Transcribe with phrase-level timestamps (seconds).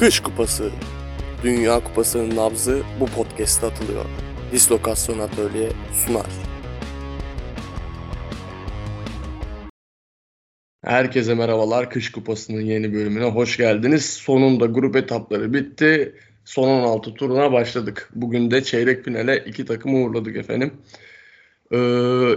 [0.00, 0.70] Kış Kupası,
[1.42, 4.04] Dünya Kupası'nın nabzı bu podcast'te atılıyor.
[4.52, 6.26] Dislokasyon Atölye sunar.
[10.84, 11.90] Herkese merhabalar.
[11.90, 14.04] Kış Kupası'nın yeni bölümüne hoş geldiniz.
[14.04, 16.14] Sonunda grup etapları bitti.
[16.44, 18.10] Son 16 turuna başladık.
[18.14, 20.72] Bugün de çeyrek finale iki takım uğurladık efendim.
[21.72, 21.76] Ee,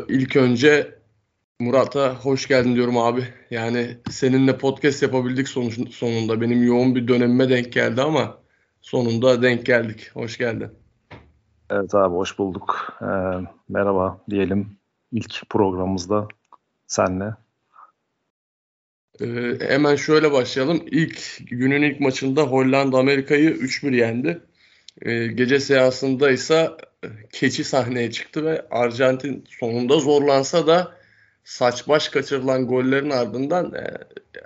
[0.07, 1.02] ilk önce
[1.64, 3.23] Murat'a hoş geldin diyorum abi.
[3.52, 6.41] Yani seninle podcast yapabildik sonuç, sonunda.
[6.41, 8.38] Benim yoğun bir dönemime denk geldi ama
[8.81, 10.12] sonunda denk geldik.
[10.13, 10.71] Hoş geldin.
[11.70, 12.98] Evet abi hoş bulduk.
[13.02, 13.05] Ee,
[13.70, 14.77] merhaba diyelim
[15.12, 16.27] ilk programımızda
[16.88, 17.34] senle.
[19.21, 20.84] Ee, hemen şöyle başlayalım.
[20.85, 24.41] İlk günün ilk maçında Hollanda Amerika'yı 3-1 yendi.
[25.02, 26.71] Ee, gece seansında ise
[27.32, 31.02] keçi sahneye çıktı ve Arjantin sonunda zorlansa da
[31.43, 33.91] saç baş kaçırılan gollerin ardından e,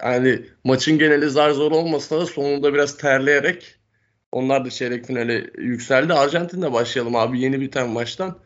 [0.04, 3.76] yani maçın geneli zar zor olmasa da sonunda biraz terleyerek
[4.32, 6.14] onlar da çeyrek finale yükseldi.
[6.14, 8.40] Arjantin'de başlayalım abi yeni biten maçtan.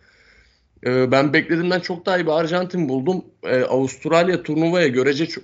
[0.86, 3.26] E, ben beklediğimden çok daha iyi bir Arjantin buldum.
[3.44, 5.44] E, Avustralya turnuvaya görece çok,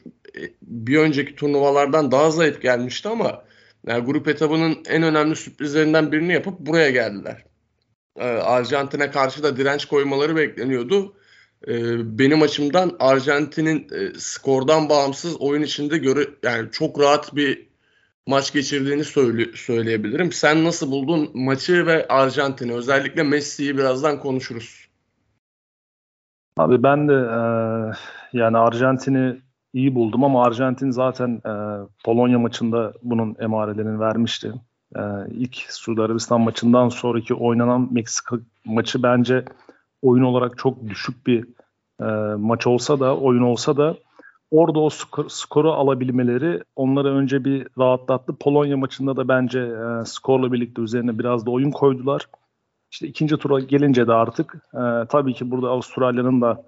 [0.61, 3.43] bir önceki turnuvalardan daha zayıf gelmişti ama
[3.87, 7.43] yani grup etabının en önemli sürprizlerinden birini yapıp buraya geldiler.
[8.41, 11.16] Arjantin'e karşı da direnç koymaları bekleniyordu
[12.19, 17.67] benim açımdan Arjantin'in e, skordan bağımsız oyun içinde göre yani çok rahat bir
[18.27, 20.31] maç geçirdiğini söyle, söyleyebilirim.
[20.31, 22.73] Sen nasıl buldun maçı ve Arjantin'i?
[22.73, 24.87] Özellikle Messi'yi birazdan konuşuruz.
[26.57, 27.39] Abi ben de e,
[28.33, 29.41] yani Arjantin'i
[29.73, 31.53] iyi buldum ama Arjantin zaten e,
[32.05, 34.53] Polonya maçında bunun emarelerini vermişti.
[34.95, 38.35] E, ilk Suudi Arabistan maçından sonraki oynanan Meksika
[38.65, 39.45] maçı bence
[40.01, 41.45] oyun olarak çok düşük bir
[42.01, 43.95] e, maç olsa da, oyun olsa da
[44.51, 48.35] orada o skor, skoru alabilmeleri onları önce bir rahatlattı.
[48.39, 52.27] Polonya maçında da bence e, skorla birlikte üzerine biraz da oyun koydular.
[52.91, 56.63] İşte ikinci tura gelince de artık e, tabii ki burada Avustralya'nın da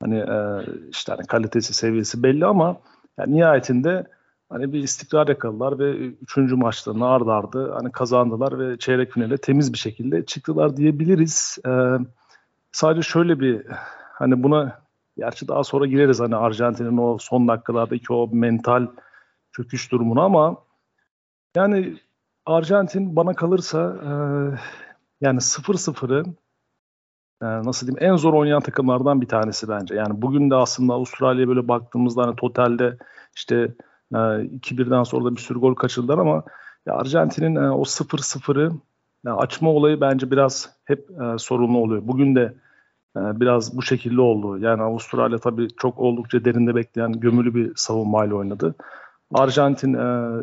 [0.00, 2.76] hani e, işte hani kalitesi seviyesi belli ama
[3.18, 4.06] yani nihayetinde
[4.48, 9.72] hani bir istikrar yakaladılar ve üçüncü maçlarını ardı ardı hani kazandılar ve çeyrek finale temiz
[9.72, 11.58] bir şekilde çıktılar diyebiliriz.
[11.66, 11.70] E,
[12.72, 13.66] Sadece şöyle bir
[14.12, 14.82] hani buna
[15.16, 18.86] gerçi daha sonra gireriz hani Arjantin'in o son dakikalardaki o mental
[19.52, 20.56] çöküş durumuna ama
[21.56, 21.96] yani
[22.46, 24.10] Arjantin bana kalırsa e,
[25.20, 26.24] yani 0-0'ı
[27.42, 29.94] e, nasıl diyeyim en zor oynayan takımlardan bir tanesi bence.
[29.94, 32.96] Yani bugün de aslında Avustralya'ya böyle baktığımızda hani totalde
[33.36, 33.74] işte
[34.14, 36.44] e, 2-1'den sonra da bir sürü gol kaçırdılar ama
[36.88, 38.72] Arjantin'in e, o 0-0'ı
[39.24, 42.02] yani açma olayı bence biraz hep e, sorunlu oluyor.
[42.04, 42.54] Bugün de
[43.16, 44.58] e, biraz bu şekilde oldu.
[44.58, 48.74] Yani Avustralya tabii çok oldukça derinde bekleyen gömülü bir savunmayla oynadı.
[49.34, 50.36] Arjantin e,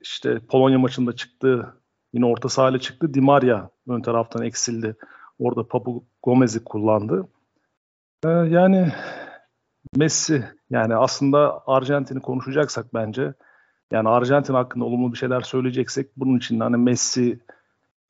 [0.00, 1.74] işte Polonya maçında çıktı.
[2.12, 3.14] Yine orta sahayla çıktı.
[3.14, 4.96] Di Maria ön taraftan eksildi.
[5.38, 7.28] Orada Papu Gomez'i kullandı.
[8.24, 8.92] E, yani
[9.96, 13.34] Messi yani aslında Arjantin'i konuşacaksak bence
[13.92, 17.40] yani Arjantin hakkında olumlu bir şeyler söyleyeceksek bunun için hani Messi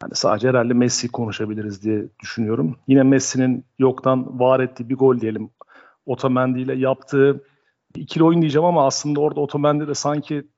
[0.02, 2.76] yani sadece herhalde Messi konuşabiliriz diye düşünüyorum.
[2.88, 5.50] Yine Messi'nin yoktan var ettiği bir gol diyelim.
[6.06, 7.44] Otamendi ile yaptığı
[7.94, 10.48] ikili oyun diyeceğim ama aslında orada Otamendi de sanki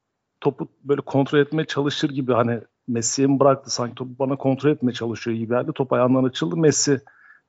[0.41, 4.93] topu böyle kontrol etmeye çalışır gibi hani Messi'ye mi bıraktı sanki topu bana kontrol etmeye
[4.93, 5.73] çalışıyor gibi geldi.
[5.75, 6.57] Top ayağından açıldı.
[6.57, 7.01] Messi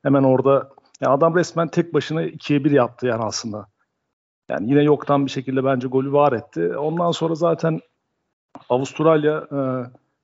[0.02, 0.70] hemen orada
[1.00, 3.66] yani adam resmen tek başına ikiye bir yaptı yani aslında.
[4.48, 6.76] Yani yine yoktan bir şekilde bence golü var etti.
[6.76, 7.80] Ondan sonra zaten
[8.68, 9.58] Avustralya e,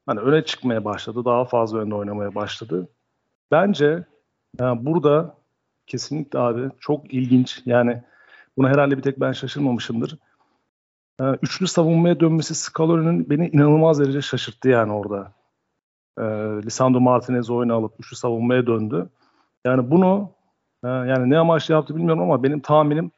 [0.08, 1.24] hani öne çıkmaya başladı.
[1.24, 2.88] Daha fazla önde oynamaya başladı.
[3.50, 4.04] Bence
[4.60, 5.34] yani burada
[5.86, 7.62] kesinlikle abi çok ilginç.
[7.66, 8.02] Yani
[8.56, 10.18] buna herhalde bir tek ben şaşırmamışımdır.
[11.42, 15.32] Üçlü savunmaya dönmesi Scaloni'nin beni inanılmaz derece şaşırttı yani orada.
[16.18, 16.22] Ee,
[16.64, 19.08] Lisandro Martinez oyunu alıp üçlü savunmaya döndü.
[19.66, 20.30] Yani bunu
[20.84, 23.10] yani ne amaçla yaptı bilmiyorum ama benim tahminim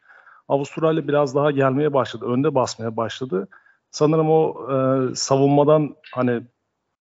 [0.49, 2.27] Avustralya biraz daha gelmeye başladı.
[2.27, 3.49] Önde basmaya başladı.
[3.91, 6.43] Sanırım o e, savunmadan hani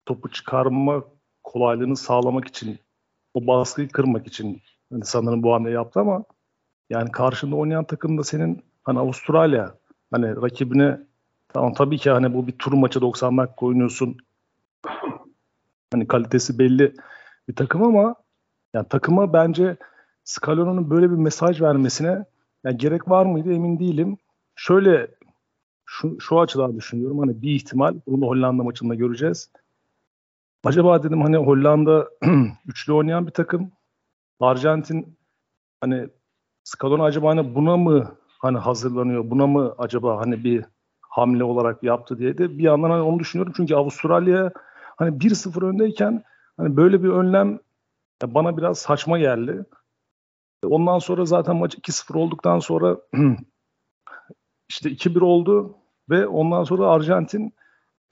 [0.08, 1.04] topu çıkarma
[1.44, 2.78] kolaylığını sağlamak için,
[3.34, 4.62] o baskıyı kırmak için
[4.92, 6.24] hani sanırım bu hamle yaptı ama
[6.90, 9.74] yani karşında oynayan takım da senin hani Avustralya
[10.10, 11.00] hani rakibine
[11.48, 14.16] tamam tabii ki hani bu bir tur maçı 90 dakika oynuyorsun.
[15.92, 16.94] Hani kalitesi belli
[17.48, 18.14] bir takım ama
[18.74, 19.76] yani takıma bence
[20.24, 22.24] Scaloni'nin böyle bir mesaj vermesine
[22.64, 24.18] yani gerek var mıydı emin değilim.
[24.56, 25.08] Şöyle
[25.84, 27.18] şu, şu açıdan düşünüyorum.
[27.18, 29.50] Hani bir ihtimal bunu Hollanda maçında göreceğiz.
[30.64, 32.08] Acaba dedim hani Hollanda
[32.66, 33.72] üçlü oynayan bir takım.
[34.40, 35.18] Arjantin
[35.80, 36.08] hani
[36.64, 39.30] Scaloni acaba hani buna mı hani hazırlanıyor?
[39.30, 40.64] Buna mı acaba hani bir
[41.00, 43.52] hamle olarak yaptı diye de bir yandan hani onu düşünüyorum.
[43.56, 44.52] Çünkü Avustralya
[44.96, 46.22] hani 1-0 öndeyken
[46.56, 47.58] hani böyle bir önlem
[48.22, 49.64] bana biraz saçma geldi.
[50.64, 52.96] Ondan sonra zaten maç 2-0 olduktan sonra
[54.68, 55.76] işte 2-1 oldu
[56.10, 57.54] ve ondan sonra Arjantin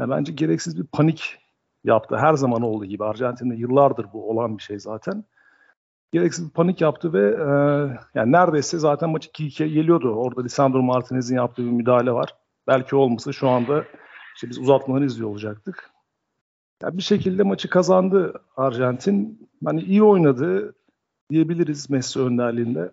[0.00, 1.45] yani bence gereksiz bir panik
[1.86, 2.16] yaptı.
[2.16, 5.24] Her zaman olduğu gibi Arjantin'de yıllardır bu olan bir şey zaten.
[6.12, 7.48] Gereksiz bir panik yaptı ve e,
[8.14, 10.14] yani neredeyse zaten maç 2-2'ye geliyordu.
[10.14, 12.34] Orada Lisandro Martinez'in yaptığı bir müdahale var.
[12.66, 13.84] Belki olmasa şu anda
[14.34, 15.90] işte biz uzatmaları izliyor olacaktık.
[16.82, 19.48] Yani bir şekilde maçı kazandı Arjantin.
[19.64, 20.74] Hani iyi oynadı
[21.30, 22.92] diyebiliriz Messi önderliğinde.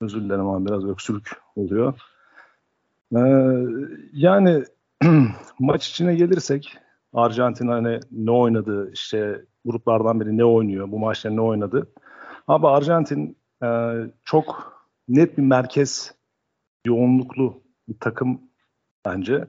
[0.00, 1.94] Özür dilerim ama biraz öksürük oluyor.
[3.16, 3.20] Ee,
[4.12, 4.64] yani
[5.58, 6.78] maç içine gelirsek
[7.12, 11.92] Arjantin hani ne oynadı işte gruplardan biri ne oynuyor bu maçta ne oynadı.
[12.46, 13.68] Ama Arjantin e,
[14.24, 14.74] çok
[15.08, 16.14] net bir merkez
[16.86, 18.40] yoğunluklu bir takım
[19.06, 19.44] bence.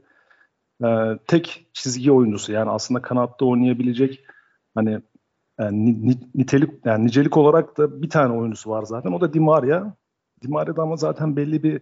[0.84, 0.88] E,
[1.28, 4.25] tek çizgi oyuncusu yani aslında kanatta oynayabilecek
[4.75, 5.01] hani
[5.60, 6.06] yani
[6.36, 9.12] nitelik yani nicelik olarak da bir tane oyuncusu var zaten.
[9.12, 9.94] O da Di Maria.
[10.42, 11.81] Di Maria da ama zaten belli bir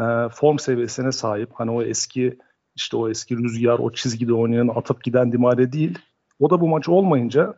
[0.00, 1.50] e, form seviyesine sahip.
[1.54, 2.38] Hani o eski
[2.76, 5.98] işte o eski rüzgar, o çizgide oynayan, atıp giden Di Maria değil.
[6.40, 7.54] O da bu maç olmayınca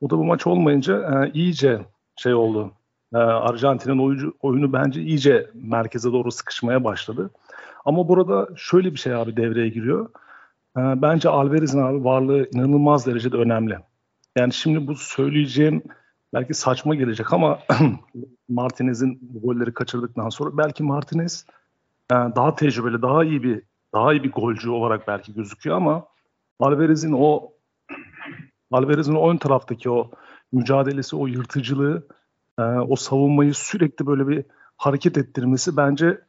[0.00, 1.80] o da bu maç olmayınca e, iyice
[2.16, 2.72] şey oldu.
[3.14, 7.30] E, Arjantin'in oyuncu, oyunu bence iyice merkeze doğru sıkışmaya başladı.
[7.84, 10.10] Ama burada şöyle bir şey abi devreye giriyor.
[10.76, 13.78] E, bence Alvarez'in abi varlığı inanılmaz derecede önemli.
[14.36, 15.82] Yani şimdi bu söyleyeceğim
[16.34, 17.58] belki saçma gelecek ama
[18.48, 21.46] Martinez'in bu golleri kaçırdıktan sonra belki Martinez
[22.12, 23.62] daha tecrübeli, daha iyi bir
[23.94, 26.06] daha iyi bir golcü olarak belki gözüküyor ama
[26.60, 27.52] Alvarez'in o
[28.70, 30.10] Alvarez'in ön taraftaki o
[30.52, 32.06] mücadelesi, o yırtıcılığı,
[32.58, 34.44] e, o savunmayı sürekli böyle bir
[34.76, 36.20] hareket ettirmesi bence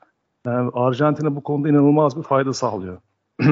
[0.45, 3.01] e, Arjantin'e bu konuda inanılmaz bir fayda sağlıyor.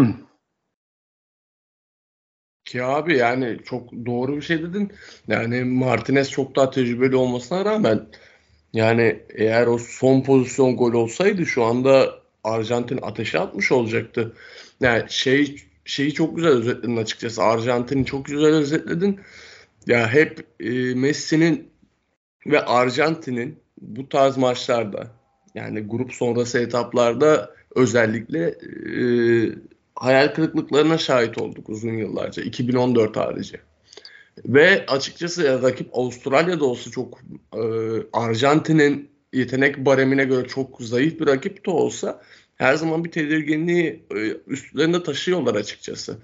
[2.65, 4.91] Ki abi yani çok doğru bir şey dedin.
[5.27, 8.07] Yani Martinez çok daha tecrübeli olmasına rağmen
[8.73, 14.33] yani eğer o son pozisyon gol olsaydı şu anda Arjantin ateşe atmış olacaktı.
[14.81, 15.55] Yani şey
[15.85, 17.43] şeyi çok güzel özetledin açıkçası.
[17.43, 19.19] Arjantin'i çok güzel özetledin.
[19.87, 21.69] Ya hep e, Messi'nin
[22.45, 25.07] ve Arjantin'in bu tarz maçlarda
[25.55, 29.03] yani grup sonrası etaplarda özellikle e,
[29.95, 32.43] hayal kırıklıklarına şahit olduk uzun yıllarca.
[32.43, 33.59] 2014 harici.
[34.45, 37.19] Ve açıkçası rakip Avustralya'da olsa çok
[37.53, 37.61] e,
[38.13, 42.21] Arjantin'in yetenek baremine göre çok zayıf bir rakip de olsa
[42.55, 46.17] her zaman bir tedirginliği e, üstlerinde taşıyorlar açıkçası.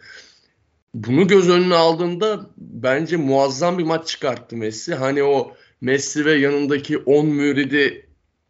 [0.94, 4.96] Bunu göz önüne aldığında bence muazzam bir maç çıkarttı Messi.
[4.96, 8.08] Hani o Messi ve yanındaki 10 müridi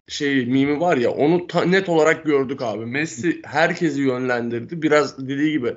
[0.08, 2.86] şey mimi var ya onu ta, net olarak gördük abi.
[2.86, 4.82] Messi herkesi yönlendirdi.
[4.82, 5.76] Biraz dediği gibi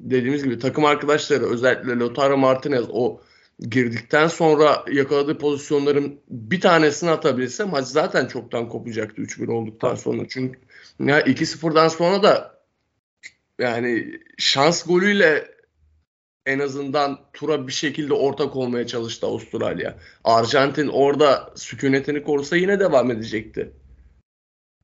[0.00, 3.20] dediğimiz gibi takım arkadaşları özellikle Lautaro Martinez o
[3.60, 10.22] girdikten sonra yakaladığı pozisyonların bir tanesini atabilse maç zaten çoktan kopacaktı 3-1 olduktan sonra.
[10.28, 10.60] Çünkü
[11.00, 12.62] ya 2-0'dan sonra da
[13.58, 15.56] yani şans golüyle
[16.46, 19.98] en azından tura bir şekilde ortak olmaya çalıştı Avustralya.
[20.24, 23.72] Arjantin orada sükunetini korusa yine devam edecekti.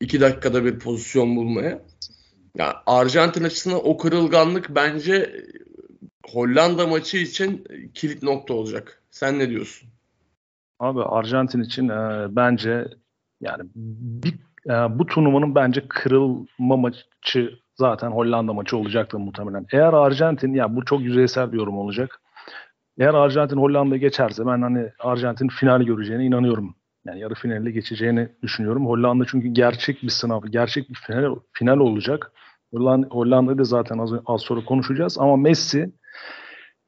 [0.00, 1.82] 2 dakikada bir pozisyon bulmaya.
[2.58, 5.44] Yani Arjantin açısından o kırılganlık bence
[6.26, 7.64] Hollanda maçı için
[7.94, 9.02] kilit nokta olacak.
[9.10, 9.88] Sen ne diyorsun?
[10.78, 12.88] Abi Arjantin için e, bence
[13.40, 14.34] yani bir
[14.66, 19.66] e, bu turnuvanın bence kırılma maçı zaten Hollanda maçı olacaktı muhtemelen.
[19.72, 22.20] Eğer Arjantin, ya bu çok yüzeysel bir yorum olacak.
[22.98, 26.74] Eğer Arjantin Hollanda'ya geçerse ben hani Arjantin final göreceğine inanıyorum.
[27.04, 28.86] Yani yarı finalle geçeceğini düşünüyorum.
[28.86, 32.32] Hollanda çünkü gerçek bir sınav, gerçek bir final, final olacak.
[32.72, 35.18] Hollanda, Hollanda'yı da zaten az, az sonra konuşacağız.
[35.18, 35.92] Ama Messi, e,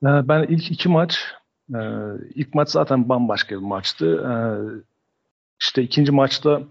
[0.02, 1.34] ben ilk iki maç,
[1.74, 1.80] e,
[2.34, 4.06] ilk maç zaten bambaşka bir maçtı.
[4.06, 4.34] E,
[5.60, 6.62] işte ikinci maçta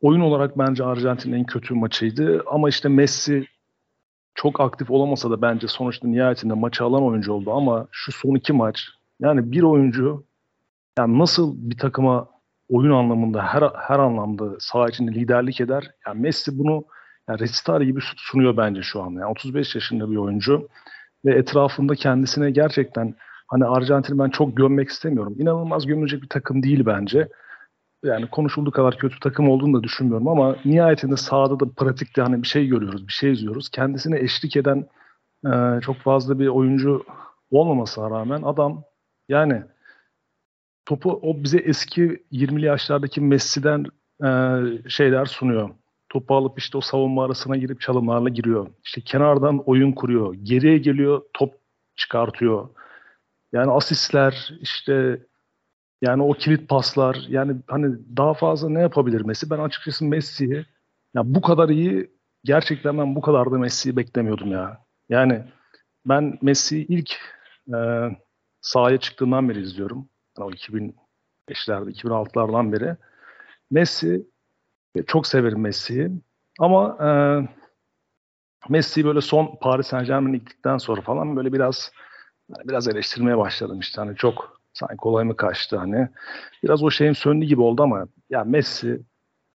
[0.00, 2.42] oyun olarak bence Arjantin'in en kötü maçıydı.
[2.46, 3.46] Ama işte Messi
[4.34, 7.52] çok aktif olamasa da bence sonuçta nihayetinde maçı alan oyuncu oldu.
[7.52, 8.88] Ama şu son iki maç
[9.20, 10.24] yani bir oyuncu
[10.98, 12.28] yani nasıl bir takıma
[12.68, 15.90] oyun anlamında her her anlamda saha içinde liderlik eder.
[16.06, 16.84] Yani Messi bunu
[17.28, 19.10] yani resital gibi sunuyor bence şu an.
[19.10, 20.68] Yani 35 yaşında bir oyuncu
[21.24, 23.14] ve etrafında kendisine gerçekten
[23.48, 25.36] hani Arjantin'i ben çok gömmek istemiyorum.
[25.38, 27.28] İnanılmaz gömülecek bir takım değil bence
[28.04, 32.48] yani konuşulduğu kadar kötü takım olduğunu da düşünmüyorum ama nihayetinde sahada da pratikte hani bir
[32.48, 33.68] şey görüyoruz, bir şey izliyoruz.
[33.68, 34.86] Kendisine eşlik eden
[35.46, 37.04] e, çok fazla bir oyuncu
[37.50, 38.82] olmamasına rağmen adam
[39.28, 39.62] yani
[40.84, 43.84] topu o bize eski 20'li yaşlardaki Messi'den
[44.24, 44.28] e,
[44.88, 45.70] şeyler sunuyor.
[46.10, 48.66] Topu alıp işte o savunma arasına girip çalımlarla giriyor.
[48.84, 50.34] İşte kenardan oyun kuruyor.
[50.34, 51.54] Geriye geliyor, top
[51.96, 52.68] çıkartıyor.
[53.52, 55.26] Yani asistler, işte
[56.02, 57.26] yani o kilit paslar.
[57.28, 59.50] Yani hani daha fazla ne yapabilir Messi?
[59.50, 60.66] Ben açıkçası Messi'yi
[61.14, 62.10] ya bu kadar iyi
[62.44, 64.84] gerçekten ben bu kadar da Messi'yi beklemiyordum ya.
[65.08, 65.44] Yani
[66.06, 67.10] ben Messi'yi ilk
[67.74, 67.78] e,
[68.60, 70.08] sahaya çıktığından beri izliyorum.
[70.38, 72.96] Yani o 2005'lerde, 2006'lardan beri.
[73.70, 74.26] Messi,
[75.06, 76.10] çok severim Messi'yi.
[76.58, 77.08] Ama e,
[78.68, 81.92] Messi böyle son Paris Saint Germain'e gittikten sonra falan böyle biraz
[82.64, 86.08] biraz eleştirmeye başladım işte hani çok sanki kolay mı kaçtı hani.
[86.62, 89.00] Biraz o şeyin söndü gibi oldu ama ya Messi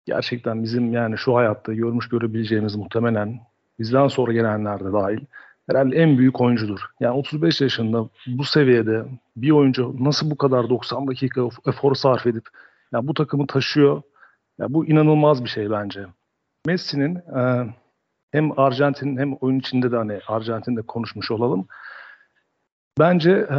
[0.07, 3.41] gerçekten bizim yani şu hayatta görmüş görebileceğimiz muhtemelen
[3.79, 5.21] bizden sonra gelenler de dahil
[5.71, 6.81] herhalde en büyük oyuncudur.
[7.01, 9.05] Yani 35 yaşında bu seviyede
[9.37, 12.45] bir oyuncu nasıl bu kadar 90 dakika efor sarf edip
[12.93, 14.03] yani bu takımı taşıyor.
[14.61, 16.07] Yani bu inanılmaz bir şey bence.
[16.67, 17.67] Messi'nin e,
[18.33, 21.67] hem Arjantin hem oyun içinde de hani Arjantin'de konuşmuş olalım.
[22.99, 23.59] Bence e,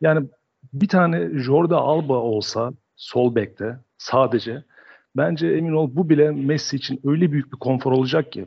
[0.00, 0.26] yani
[0.72, 4.62] bir tane Jordi Alba olsa sol bekte sadece
[5.16, 8.46] bence emin ol bu bile Messi için öyle büyük bir konfor olacak ki.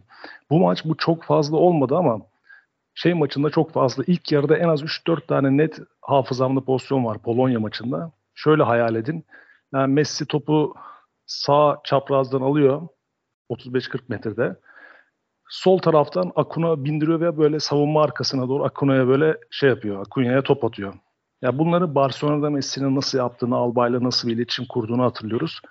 [0.50, 2.20] Bu maç bu çok fazla olmadı ama
[2.96, 4.04] şey maçında çok fazla.
[4.08, 8.12] İlk yarıda en az 3-4 tane net hafızamda pozisyon var Polonya maçında.
[8.36, 9.26] Şöyle hayal edin.
[9.74, 10.76] Yani Messi topu
[11.26, 12.88] sağ çaprazdan alıyor
[13.50, 14.56] 35-40 metrede.
[15.50, 20.02] Sol taraftan Akuna bindiriyor ve böyle savunma arkasına doğru Akuna'ya böyle şey yapıyor.
[20.02, 20.94] Akuna'ya top atıyor.
[21.42, 25.62] Ya bunları Barcelona'da Messi'nin nasıl yaptığını, Alba'yla nasıl bir iletişim kurduğunu hatırlıyoruz.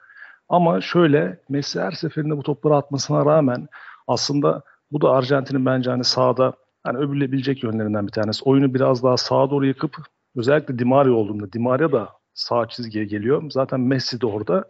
[0.49, 3.68] Ama şöyle Messi her seferinde bu topları atmasına rağmen
[4.06, 8.44] aslında bu da Arjantin'in bence hani sahada hani övülebilecek yönlerinden bir tanesi.
[8.44, 9.96] Oyunu biraz daha sağa doğru yıkıp
[10.37, 13.50] özellikle Di Maria olduğunda Di Maria da sağ çizgiye geliyor.
[13.50, 14.64] Zaten Messi de orada.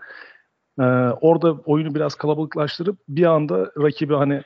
[0.80, 0.82] Ee,
[1.20, 4.42] orada oyunu biraz kalabalıklaştırıp bir anda rakibi hani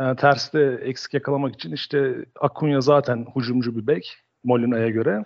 [0.00, 5.24] e, terste eksik yakalamak için işte Akunya zaten hücumcu bir bek Molina'ya göre.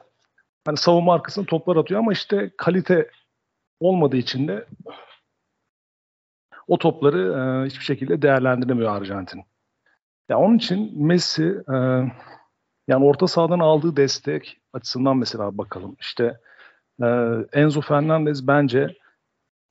[0.64, 3.10] Hani savunma arkasına toplar atıyor ama işte kalite
[3.80, 4.66] olmadığı için de
[6.68, 9.42] o topları e, hiçbir şekilde değerlendiremiyor Arjantin.
[10.28, 11.76] Ya onun için Messi e,
[12.88, 15.96] yani orta sahadan aldığı destek açısından mesela bakalım.
[16.00, 16.40] İşte
[17.02, 17.06] e,
[17.52, 18.96] Enzo Fernandez bence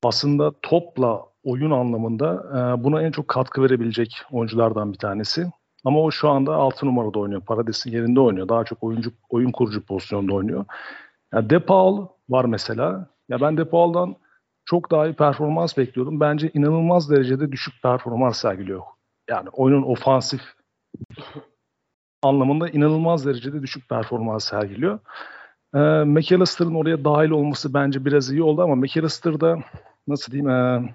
[0.03, 5.51] aslında topla oyun anlamında e, buna en çok katkı verebilecek oyunculardan bir tanesi.
[5.85, 7.41] Ama o şu anda 6 numarada oynuyor.
[7.41, 8.49] Parades'in yerinde oynuyor.
[8.49, 10.65] Daha çok oyuncu oyun kurucu pozisyonda oynuyor.
[11.33, 11.59] Ya De
[12.29, 13.07] var mesela.
[13.29, 14.15] Ya ben De Paul'dan
[14.65, 16.19] çok daha iyi performans bekliyordum.
[16.19, 18.81] Bence inanılmaz derecede düşük performans sergiliyor.
[19.29, 20.41] Yani oyunun ofansif
[22.23, 24.99] anlamında inanılmaz derecede düşük performans sergiliyor.
[25.75, 29.59] Ee, McAllister'ın oraya dahil olması bence biraz iyi oldu ama McAllister'da
[30.11, 30.93] nasıl diyeyim e,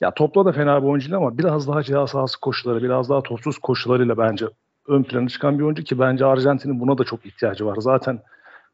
[0.00, 3.22] ya topla da fena bir oyuncu değil ama biraz daha ceza sahası koşuları, biraz daha
[3.22, 4.46] topsuz koşularıyla bence
[4.88, 7.76] ön plana çıkan bir oyuncu ki bence Arjantin'in buna da çok ihtiyacı var.
[7.80, 8.20] Zaten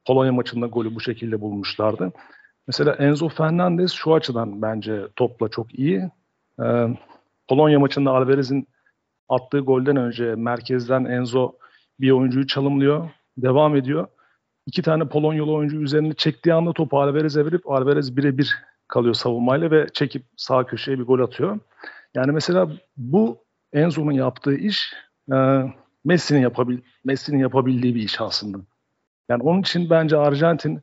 [0.05, 2.13] Polonya maçında golü bu şekilde bulmuşlardı.
[2.67, 6.11] Mesela Enzo Fernandez şu açıdan bence topla çok iyi.
[6.63, 6.89] Ee,
[7.49, 8.69] Polonya maçında Alvarez'in
[9.29, 11.53] attığı golden önce merkezden Enzo
[12.01, 13.11] bir oyuncuyu çalımlıyor.
[13.37, 14.07] Devam ediyor.
[14.67, 18.55] İki tane Polonyalı oyuncu üzerine çektiği anda topu Alvarez'e verip Alvarez birebir
[18.93, 21.59] kalıyor savunmayla ve çekip sağ köşeye bir gol atıyor.
[22.15, 24.95] Yani mesela bu Enzo'nun yaptığı iş
[25.33, 25.37] e,
[26.05, 28.59] Messi'nin yapabil Messi'nin yapabildiği bir iş aslında.
[29.29, 30.81] Yani onun için bence Arjantin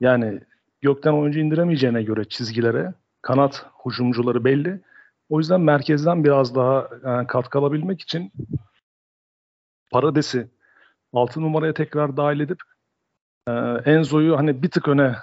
[0.00, 0.40] yani
[0.80, 4.80] gökten oyuncu indiremeyeceğine göre çizgilere kanat hücumcuları belli.
[5.28, 8.32] O yüzden merkezden biraz daha yani e, katkı alabilmek için
[9.90, 10.48] Parades'i
[11.12, 12.58] 6 numaraya tekrar dahil edip
[13.48, 13.52] e,
[13.86, 15.16] Enzo'yu hani bir tık öne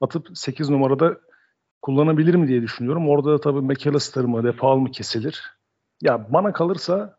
[0.00, 1.29] atıp 8 numarada
[1.82, 3.08] kullanabilir mi diye düşünüyorum.
[3.08, 5.42] Orada da tabii McAllister mı, DePaul mu kesilir?
[6.02, 7.18] Ya bana kalırsa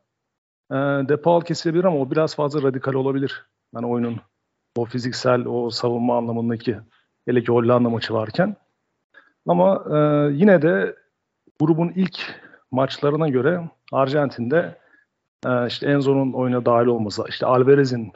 [0.71, 3.45] e, DePaul kesilebilir ama o biraz fazla radikal olabilir.
[3.75, 4.21] Yani oyunun
[4.77, 6.77] o fiziksel, o savunma anlamındaki
[7.25, 8.55] hele ki Hollanda maçı varken.
[9.47, 9.97] Ama e,
[10.33, 10.95] yine de
[11.59, 12.41] grubun ilk
[12.71, 14.77] maçlarına göre Arjantin'de
[15.45, 18.11] e, işte Enzo'nun oyuna dahil olması, işte Alvarez'in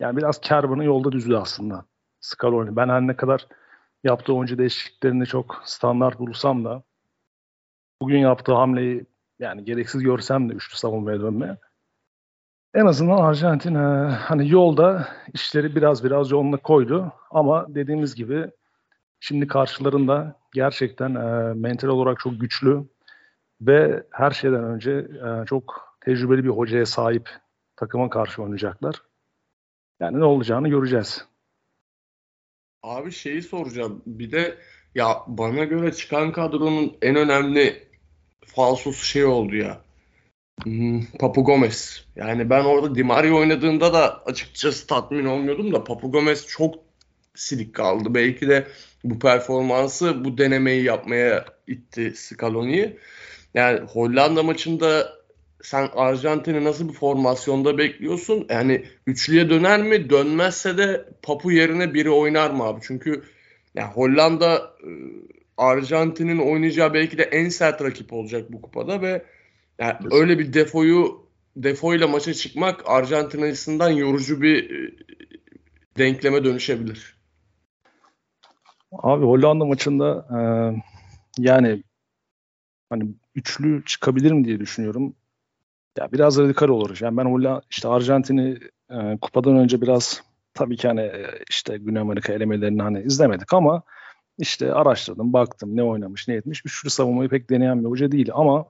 [0.00, 1.84] yani biraz Kervan'ı yolda düzdü aslında.
[2.20, 2.76] Scaloni.
[2.76, 3.46] Ben her ne kadar
[4.04, 6.82] yaptığı oyuncu değişikliklerini çok standart bulsam da
[8.02, 9.06] bugün yaptığı hamleyi
[9.38, 11.56] yani gereksiz görsem de üçlü savunmaya dönmeye
[12.74, 13.78] en azından Arjantin e,
[14.10, 18.50] hani yolda işleri biraz biraz yoluna koydu ama dediğimiz gibi
[19.20, 22.84] şimdi karşılarında gerçekten e, mental olarak çok güçlü
[23.60, 27.30] ve her şeyden önce e, çok tecrübeli bir hocaya sahip
[27.76, 29.02] takıma karşı oynayacaklar.
[30.00, 31.28] Yani ne olacağını göreceğiz.
[32.82, 34.02] Abi şeyi soracağım.
[34.06, 34.58] Bir de
[34.94, 37.82] Ya bana göre çıkan kadronun en önemli
[38.46, 39.80] falsosu şey oldu ya.
[40.64, 42.04] Hmm, Papu Gomez.
[42.16, 46.74] Yani ben orada Di Maria oynadığında da açıkçası tatmin olmuyordum da Papu Gomez çok
[47.34, 48.14] silik kaldı.
[48.14, 48.66] Belki de
[49.04, 52.98] bu performansı bu denemeyi yapmaya itti Scaloni'yi.
[53.54, 55.17] Yani Hollanda maçında
[55.62, 58.46] sen Arjantin'i nasıl bir formasyonda bekliyorsun?
[58.50, 60.10] Yani üçlüye döner mi?
[60.10, 62.80] Dönmezse de Papu yerine biri oynar mı abi?
[62.82, 63.22] Çünkü
[63.74, 64.90] yani Hollanda e,
[65.56, 69.24] Arjantin'in oynayacağı belki de en sert rakip olacak bu kupada ve
[69.78, 74.94] yani öyle bir defoyu defoyla maça çıkmak Arjantin açısından yorucu bir e,
[75.98, 77.18] denkleme dönüşebilir.
[78.92, 80.38] Abi Hollanda maçında e,
[81.38, 81.82] yani
[82.90, 85.14] hani üçlü çıkabilir mi diye düşünüyorum.
[85.98, 86.98] Ya biraz radikal olur.
[87.00, 88.58] Yani ben Hollanda işte Arjantin'i
[88.90, 90.22] e, kupadan önce biraz
[90.54, 93.82] tabii ki hani e, işte Güney Amerika elemelerini hani izlemedik ama
[94.38, 96.62] işte araştırdım, baktım ne oynamış, ne etmiş.
[96.66, 98.64] Üçlü savunmayı pek deneyen bir hoca değil ama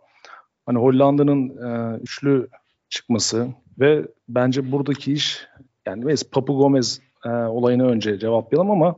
[0.66, 2.48] hani Hollanda'nın e, üçlü
[2.88, 5.46] çıkması ve bence buradaki iş
[5.86, 8.96] yani biz Papu Gomez e, olayını önce cevaplayalım ama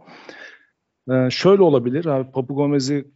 [1.11, 2.05] e, şöyle olabilir.
[2.07, 3.11] Abi Papu Gomez'i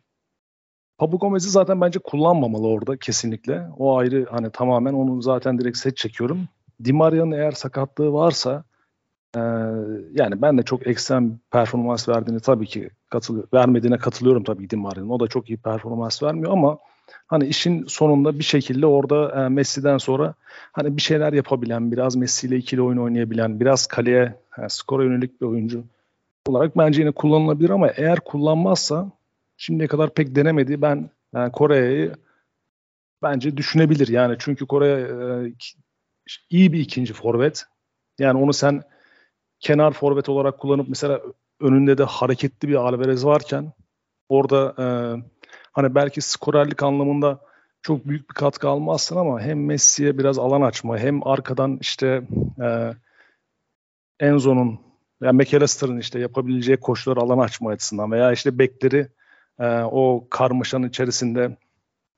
[0.99, 3.67] Papu Gomez'i zaten bence kullanmamalı orada kesinlikle.
[3.79, 6.49] O ayrı hani tamamen onu zaten direkt set çekiyorum.
[6.85, 8.65] Di Maria'nın eğer sakatlığı varsa
[9.37, 9.41] e,
[10.13, 15.09] yani ben de çok ekstrem performans verdiğini tabii ki katılıyor, vermediğine katılıyorum tabii Di Maria'nın.
[15.09, 16.79] O da çok iyi performans vermiyor ama
[17.27, 20.35] hani işin sonunda bir şekilde orada e, Messi'den sonra
[20.73, 25.41] hani bir şeyler yapabilen, biraz Messi ile ikili oyun oynayabilen, biraz kaleye, yani skora yönelik
[25.41, 25.85] bir oyuncu
[26.47, 29.11] olarak bence yine kullanılabilir ama eğer kullanmazsa
[29.57, 30.83] şimdiye kadar pek denemedi.
[30.83, 32.13] Ben yani Kore'yi
[33.23, 35.53] bence düşünebilir yani çünkü Kore e,
[36.51, 37.65] iyi bir ikinci forvet.
[38.19, 38.83] Yani onu sen
[39.61, 41.21] kenar forvet olarak kullanıp mesela
[41.61, 43.73] önünde de hareketli bir Alvarez varken
[44.29, 44.85] orada e,
[45.73, 47.41] hani belki skorerlik anlamında
[47.83, 52.23] çok büyük bir katkı almazsın ama hem Messi'ye biraz alan açma hem arkadan işte
[52.63, 52.95] e,
[54.21, 54.81] Enzo'nun
[55.23, 59.09] veya McAllister'ın işte yapabileceği koşuları alan açma açısından veya işte bekleri
[59.59, 61.57] e, o karmaşanın içerisinde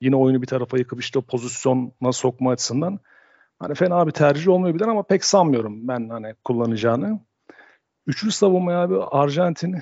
[0.00, 3.00] yine oyunu bir tarafa yıkıp işte o pozisyona sokma açısından
[3.58, 7.20] hani fena bir tercih olmayabilir ama pek sanmıyorum ben hani kullanacağını.
[8.06, 9.78] Üçlü savunmaya abi Arjantin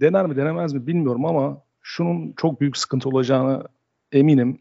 [0.00, 3.68] dener mi denemez mi bilmiyorum ama şunun çok büyük sıkıntı olacağını
[4.12, 4.60] eminim.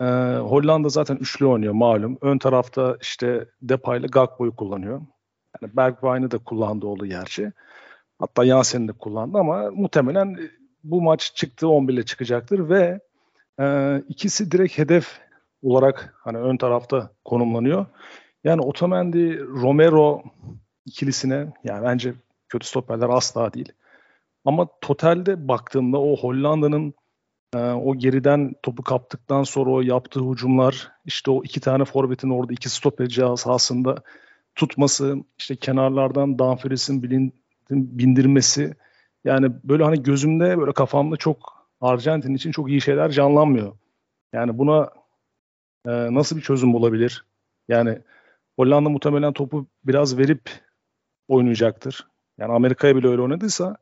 [0.00, 0.04] Ee,
[0.38, 2.18] Hollanda zaten üçlü oynuyor malum.
[2.20, 5.00] Ön tarafta işte Depay ile Gakpo'yu kullanıyor.
[5.62, 7.52] Yani Bergwijn'i de kullandı oldu gerçi.
[8.18, 10.38] Hatta Jansen'i de kullandı ama muhtemelen
[10.84, 13.00] bu maç çıktı 11 ile çıkacaktır ve
[13.60, 15.20] e, ikisi direkt hedef
[15.62, 17.86] olarak hani ön tarafta konumlanıyor.
[18.44, 20.22] Yani Otamendi, Romero
[20.86, 22.14] ikilisine yani bence
[22.48, 23.72] kötü stoperler asla değil.
[24.44, 26.94] Ama totalde baktığımda o Hollanda'nın
[27.54, 32.52] e, o geriden topu kaptıktan sonra o yaptığı hücumlar işte o iki tane forvetin orada
[32.52, 33.96] iki stoper sahasında
[34.54, 37.32] tutması işte kenarlardan Danferis'in
[37.70, 38.74] bindirmesi
[39.24, 43.76] yani böyle hani gözümde böyle kafamda çok Arjantin için çok iyi şeyler canlanmıyor.
[44.32, 44.90] Yani buna
[45.86, 47.24] e, nasıl bir çözüm bulabilir?
[47.68, 47.98] Yani
[48.58, 50.50] Hollanda muhtemelen topu biraz verip
[51.28, 52.06] oynayacaktır.
[52.38, 53.76] Yani Amerika'ya bile öyle oynadıysa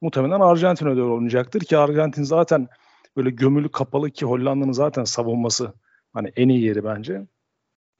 [0.00, 2.68] muhtemelen Arjantin'e de öyle oynayacaktır ki Arjantin zaten
[3.16, 5.74] böyle gömülü kapalı ki Hollanda'nın zaten savunması
[6.12, 7.12] hani en iyi yeri bence.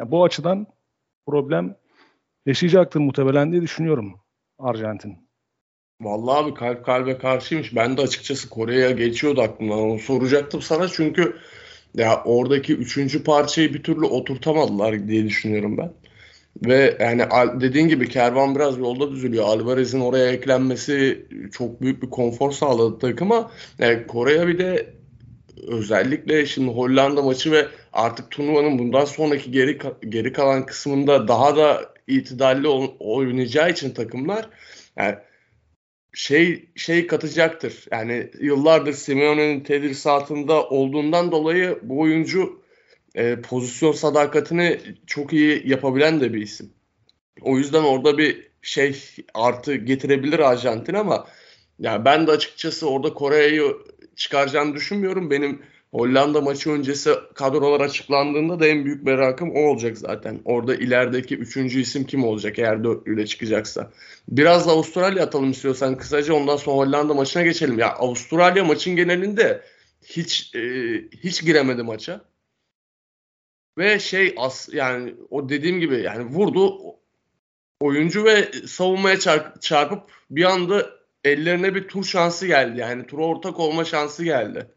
[0.00, 0.66] Yani bu açıdan
[1.26, 1.76] problem
[2.46, 4.20] yaşayacaktır muhtemelen diye düşünüyorum
[4.58, 5.31] Arjantin.
[6.02, 7.76] Vallahi abi kalp kalbe karşıymış.
[7.76, 9.78] Ben de açıkçası Kore'ye geçiyordu aklımdan.
[9.78, 11.36] Onu soracaktım sana çünkü
[11.94, 15.92] ya oradaki üçüncü parçayı bir türlü oturtamadılar diye düşünüyorum ben.
[16.66, 17.22] Ve yani
[17.60, 19.44] dediğin gibi kervan biraz yolda düzülüyor.
[19.44, 23.50] Alvarez'in oraya eklenmesi çok büyük bir konfor sağladı takıma.
[23.78, 24.94] Yani Kore'ye bir de
[25.66, 31.92] özellikle şimdi Hollanda maçı ve artık turnuvanın bundan sonraki geri geri kalan kısmında daha da
[32.06, 34.48] itidalli oynayacağı için takımlar
[34.96, 35.14] yani
[36.12, 37.84] şey şey katacaktır.
[37.90, 42.62] Yani yıllardır Simeone'nin tedrisatında olduğundan dolayı bu oyuncu
[43.14, 46.72] e, pozisyon sadakatini çok iyi yapabilen de bir isim.
[47.40, 48.96] O yüzden orada bir şey
[49.34, 51.26] artı getirebilir Arjantin ama
[51.78, 53.62] yani ben de açıkçası orada Kore'yi
[54.16, 55.30] çıkaracağını düşünmüyorum.
[55.30, 60.40] Benim Hollanda maçı öncesi kadrolar açıklandığında da en büyük merakım o olacak zaten.
[60.44, 63.92] Orada ilerideki üçüncü isim kim olacak eğer dörtlüyle çıkacaksa.
[64.28, 67.78] Biraz da Avustralya atalım istiyorsan kısaca ondan sonra Hollanda maçına geçelim.
[67.78, 69.62] Ya Avustralya maçın genelinde
[70.04, 70.60] hiç e,
[71.24, 72.24] hiç giremedi maça.
[73.78, 76.78] Ve şey as yani o dediğim gibi yani vurdu
[77.80, 80.90] oyuncu ve savunmaya çarp, çarpıp bir anda
[81.24, 82.80] ellerine bir tur şansı geldi.
[82.80, 84.74] Yani tura ortak olma şansı geldi.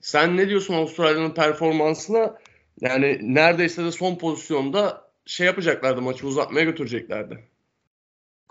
[0.00, 2.34] Sen ne diyorsun Avustralya'nın performansına?
[2.80, 7.44] Yani neredeyse de son pozisyonda şey yapacaklardı maçı uzatmaya götüreceklerdi.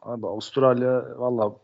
[0.01, 1.55] Abi Avustralya valla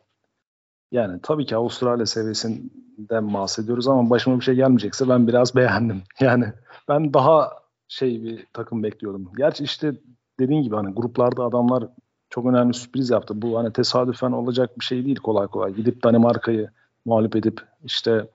[0.92, 6.04] yani tabii ki Avustralya seviyesinden bahsediyoruz ama başıma bir şey gelmeyecekse ben biraz beğendim.
[6.20, 6.46] Yani
[6.88, 7.52] ben daha
[7.88, 9.32] şey bir takım bekliyordum.
[9.38, 9.94] Gerçi işte
[10.40, 11.88] dediğin gibi hani gruplarda adamlar
[12.30, 13.42] çok önemli sürpriz yaptı.
[13.42, 15.74] Bu hani tesadüfen olacak bir şey değil kolay kolay.
[15.74, 16.70] Gidip Danimarka'yı
[17.06, 18.28] mağlup edip işte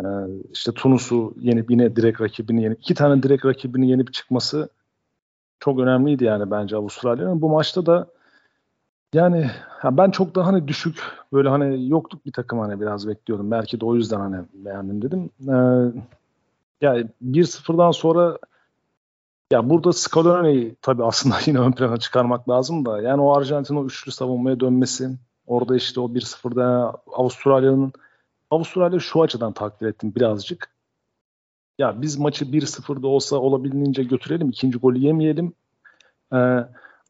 [0.00, 0.04] e,
[0.52, 4.68] işte Tunus'u yenip yine direkt rakibini yenip iki tane direkt rakibini yenip çıkması
[5.60, 7.40] çok önemliydi yani bence Avustralya'nın.
[7.40, 8.06] Bu maçta da
[9.12, 9.50] yani
[9.84, 11.02] ben çok daha hani düşük
[11.32, 13.50] böyle hani yokluk bir takım hani biraz bekliyordum.
[13.50, 15.30] Belki de o yüzden hani beğendim dedim.
[15.48, 16.00] Ee,
[16.80, 18.38] yani 1-0'dan sonra
[19.50, 23.84] ya burada Scaloni'yi tabii aslında yine ön plana çıkarmak lazım da yani o Arjantin o
[23.84, 25.10] üçlü savunmaya dönmesi
[25.46, 27.92] orada işte o 1-0'da Avustralya'nın
[28.54, 30.70] Avustralya şu açıdan takdir ettim birazcık.
[31.78, 34.48] Ya biz maçı 1-0'da olsa olabildiğince götürelim.
[34.48, 35.52] ikinci golü yemeyelim.
[36.32, 36.36] Ee,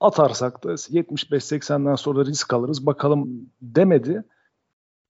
[0.00, 2.87] atarsak da 75-80'den sonra risk alırız.
[2.87, 4.24] Bakalım demedi.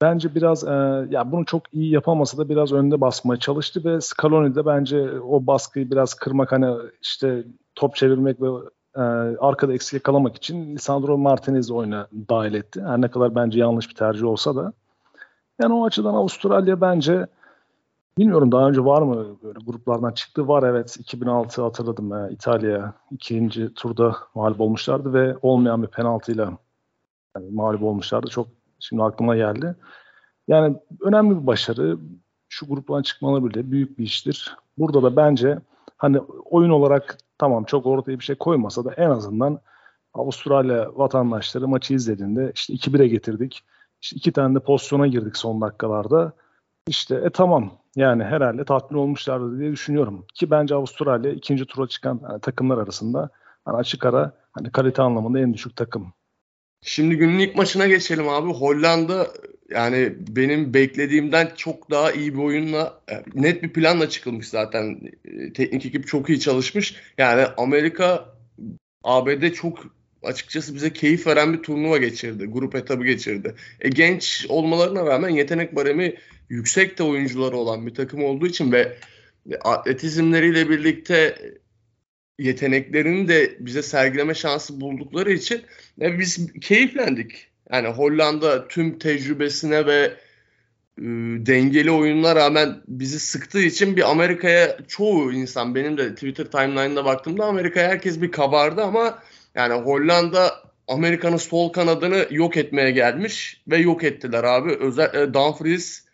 [0.01, 4.55] Bence biraz e, ya bunu çok iyi yapamasa da biraz önde basmaya çalıştı ve Scaloni
[4.55, 7.45] de bence o baskıyı biraz kırmak hani işte
[7.75, 8.49] top çevirmek ve
[8.97, 9.01] e,
[9.41, 12.83] arkada eksik yakalamak için Lisandro Martinez oyuna dahil etti.
[12.83, 14.73] Her ne kadar bence yanlış bir tercih olsa da.
[15.61, 17.27] Yani o açıdan Avustralya bence
[18.19, 23.75] bilmiyorum daha önce var mı böyle gruplardan çıktı var evet 2006 hatırladım ya, İtalya ikinci
[23.75, 26.59] turda mağlup olmuşlardı ve olmayan bir penaltıyla
[27.37, 28.29] yani mağlup olmuşlardı.
[28.29, 28.49] Çok
[28.81, 29.77] Şimdi aklıma geldi.
[30.49, 31.99] Yani önemli bir başarı.
[32.49, 34.57] Şu gruptan çıkmaları bile büyük bir iştir.
[34.79, 35.59] Burada da bence
[35.97, 39.61] hani oyun olarak tamam çok ortaya bir şey koymasa da en azından
[40.15, 43.65] Avustralya vatandaşları maçı izlediğinde işte 2-1'e getirdik.
[44.05, 46.33] İşte iki tane de pozisyona girdik son dakikalarda.
[46.89, 50.27] İşte e tamam yani herhalde tatmin olmuşlardı diye düşünüyorum.
[50.35, 53.31] Ki bence Avustralya ikinci tura çıkan yani takımlar arasında
[53.65, 56.13] hani açık ara hani kalite anlamında en düşük takım.
[56.83, 58.53] Şimdi günün ilk maçına geçelim abi.
[58.53, 59.27] Hollanda
[59.71, 65.01] yani benim beklediğimden çok daha iyi bir oyunla e, net bir planla çıkılmış zaten.
[65.25, 66.97] E, teknik ekip çok iyi çalışmış.
[67.19, 68.35] Yani Amerika
[69.05, 69.79] ABD çok
[70.25, 72.45] açıkçası bize keyif veren bir turnuva geçirdi.
[72.45, 73.55] Grup etabı geçirdi.
[73.81, 76.15] E, genç olmalarına rağmen yetenek baremi
[76.49, 78.99] yüksek de oyuncuları olan bir takım olduğu için ve
[79.61, 81.39] atletizmleriyle birlikte
[82.39, 85.63] yeteneklerini de bize sergileme şansı buldukları için
[86.01, 87.49] e, biz keyiflendik.
[87.73, 90.17] Yani Hollanda tüm tecrübesine ve
[90.99, 91.03] e,
[91.47, 97.45] dengeli oyununa rağmen bizi sıktığı için bir Amerika'ya çoğu insan benim de Twitter timeline'da baktığımda
[97.45, 99.23] Amerika'ya herkes bir kabardı ama
[99.55, 100.51] yani Hollanda
[100.89, 104.77] Amerika'nın sol kanadını yok etmeye gelmiş ve yok ettiler abi.
[104.77, 106.05] Özel e, Dumfries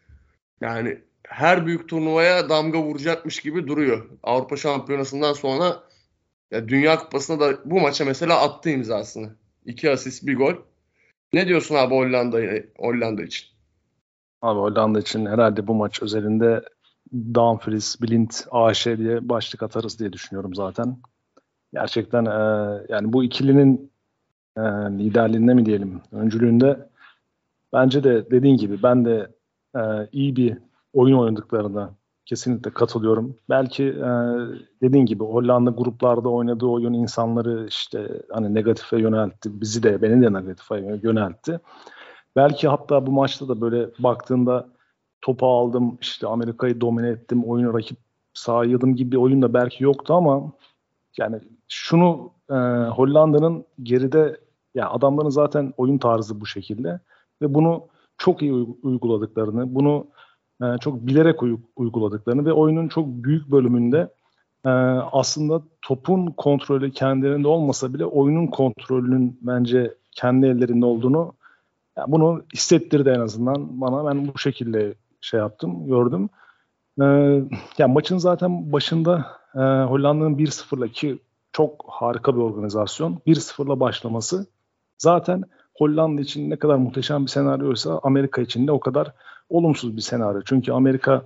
[0.60, 0.98] yani
[1.28, 4.10] her büyük turnuvaya damga vuracakmış gibi duruyor.
[4.22, 5.82] Avrupa Şampiyonası'ndan sonra
[6.50, 9.30] ya Dünya Kupası'nda da bu maça mesela attı imzasını.
[9.64, 10.54] İki asist, bir gol.
[11.32, 12.40] Ne diyorsun abi Hollanda,
[12.78, 13.46] Hollanda için?
[14.42, 16.62] Abi Hollanda için herhalde bu maç özelinde
[17.34, 20.96] Dumfries, Blind, AŞ diye başlık atarız diye düşünüyorum zaten.
[21.72, 22.30] Gerçekten e,
[22.88, 23.92] yani bu ikilinin
[24.56, 24.60] e,
[24.98, 26.88] liderliğinde mi diyelim, öncülüğünde
[27.72, 29.28] bence de dediğin gibi ben de
[29.76, 29.80] e,
[30.12, 30.58] iyi bir
[30.92, 31.90] oyun oynadıklarını
[32.26, 33.36] kesinlikle katılıyorum.
[33.48, 34.10] Belki e,
[34.82, 39.60] dediğin gibi Hollanda gruplarda oynadığı oyun insanları işte hani negatife yöneltti.
[39.60, 41.60] Bizi de beni de negatife yöneltti.
[42.36, 44.68] Belki hatta bu maçta da böyle baktığında
[45.20, 47.98] topu aldım işte Amerika'yı domine ettim oyunu rakip
[48.34, 50.52] sağladım gibi bir oyun da belki yoktu ama
[51.18, 52.54] yani şunu e,
[52.88, 54.40] Hollanda'nın geride
[54.74, 57.00] yani adamların zaten oyun tarzı bu şekilde
[57.42, 57.86] ve bunu
[58.18, 58.52] çok iyi
[58.82, 60.06] uyguladıklarını, bunu
[60.62, 61.40] e, çok bilerek
[61.76, 64.08] uyguladıklarını ve oyunun çok büyük bölümünde
[64.64, 64.70] e,
[65.12, 71.32] aslında topun kontrolü kendilerinde olmasa bile oyunun kontrolünün bence kendi ellerinde olduğunu
[71.98, 74.06] yani bunu hissettirdi en azından bana.
[74.06, 76.28] Ben bu şekilde şey yaptım, gördüm.
[77.00, 77.04] Ee,
[77.78, 81.18] yani maçın zaten başında e, Hollanda'nın 1-0'la ki
[81.52, 83.18] çok harika bir organizasyon.
[83.26, 84.46] 1-0'la başlaması
[84.98, 89.12] zaten Hollanda için ne kadar muhteşem bir senaryoysa Amerika için de o kadar
[89.48, 90.40] olumsuz bir senaryo.
[90.44, 91.24] Çünkü Amerika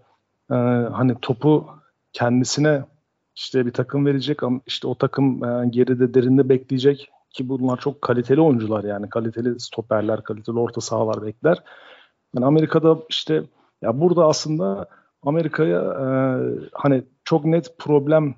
[0.50, 0.54] e,
[0.92, 1.66] hani topu
[2.12, 2.84] kendisine
[3.36, 8.02] işte bir takım verecek ama işte o takım e, geride derinde bekleyecek ki bunlar çok
[8.02, 11.62] kaliteli oyuncular yani kaliteli stoperler, kaliteli orta sahalar bekler.
[12.34, 13.42] Yani Amerika'da işte
[13.82, 14.86] ya burada aslında
[15.22, 16.06] Amerika'ya e,
[16.72, 18.34] hani çok net problem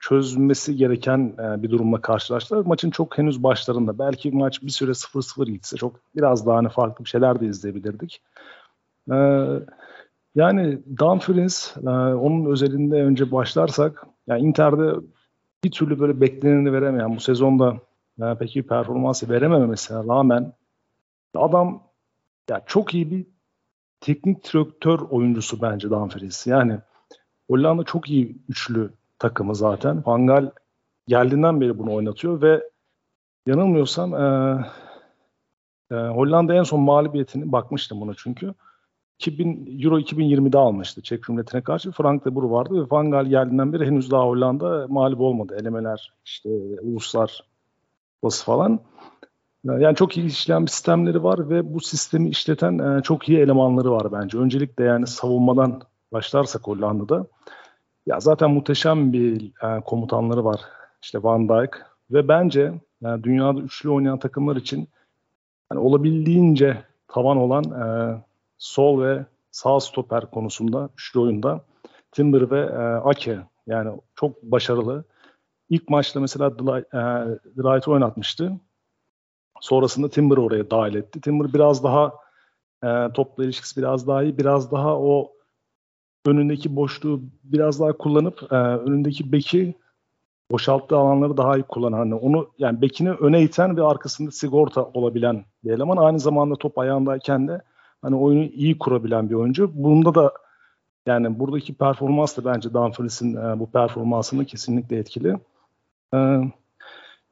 [0.00, 2.66] çözmesi gereken e, bir durumla karşılaştılar.
[2.66, 3.98] Maçın çok henüz başlarında.
[3.98, 8.22] Belki maç bir süre 0-0 gitse çok biraz daha hani farklı bir şeyler de izleyebilirdik.
[9.12, 9.16] E,
[10.34, 15.00] yani Dumfries, e, onun özelinde önce başlarsak, yani Inter'de
[15.64, 17.76] bir türlü böyle bekleneni veremeyen, bu sezonda
[18.22, 20.52] e, peki performansı verememesine rağmen
[21.34, 21.82] adam
[22.50, 23.26] ya çok iyi bir
[24.00, 26.46] teknik direktör oyuncusu bence Dumfries.
[26.46, 26.78] Yani
[27.50, 30.02] Hollanda çok iyi üçlü takımı zaten.
[30.06, 30.50] Van Gaal
[31.06, 32.70] geldiğinden beri bunu oynatıyor ve
[33.46, 34.24] yanılmıyorsam e,
[35.90, 38.54] e, Hollanda en son mağlubiyetini bakmıştım buna çünkü.
[39.18, 41.92] 2000, Euro 2020'de almıştı Çek Cumhuriyeti'ne karşı.
[41.92, 45.56] Frank de Boer vardı ve Van Gaal geldiğinden beri henüz daha Hollanda mağlup olmadı.
[45.60, 46.48] Elemeler, işte
[46.82, 47.44] uluslar
[48.22, 48.80] bası falan.
[49.64, 53.90] Yani çok iyi işleyen bir sistemleri var ve bu sistemi işleten e, çok iyi elemanları
[53.92, 54.38] var bence.
[54.38, 57.26] Öncelikle yani savunmadan başlarsak Hollanda'da
[58.06, 60.60] ya zaten muhteşem bir e, komutanları var.
[61.02, 61.76] İşte Van Dijk
[62.10, 64.88] ve bence yani dünyada üçlü oynayan takımlar için
[65.72, 67.86] yani olabildiğince tavan olan e,
[68.58, 71.60] sol ve sağ stoper konusunda üçlü oyunda
[72.12, 75.04] Timber ve e, Ake yani çok başarılı.
[75.68, 78.52] İlk maçta mesela Delight e, oynatmıştı.
[79.60, 81.20] Sonrasında Timber oraya dahil etti.
[81.20, 82.14] Timber biraz daha
[82.84, 84.38] e, topla ilişkisi biraz daha iyi.
[84.38, 85.32] Biraz daha o
[86.26, 89.74] önündeki boşluğu biraz daha kullanıp e, önündeki beki
[90.50, 95.44] boşalttığı alanları daha iyi kullanan hani onu yani bekini öne iten ve arkasında sigorta olabilen
[95.64, 97.60] bir eleman aynı zamanda top ayağındayken de
[98.02, 99.70] hani oyunu iyi kurabilen bir oyuncu.
[99.74, 100.32] Bunda da
[101.06, 105.36] yani buradaki performans da bence Dumfries'in e, bu performansını kesinlikle etkili.
[106.14, 106.18] E,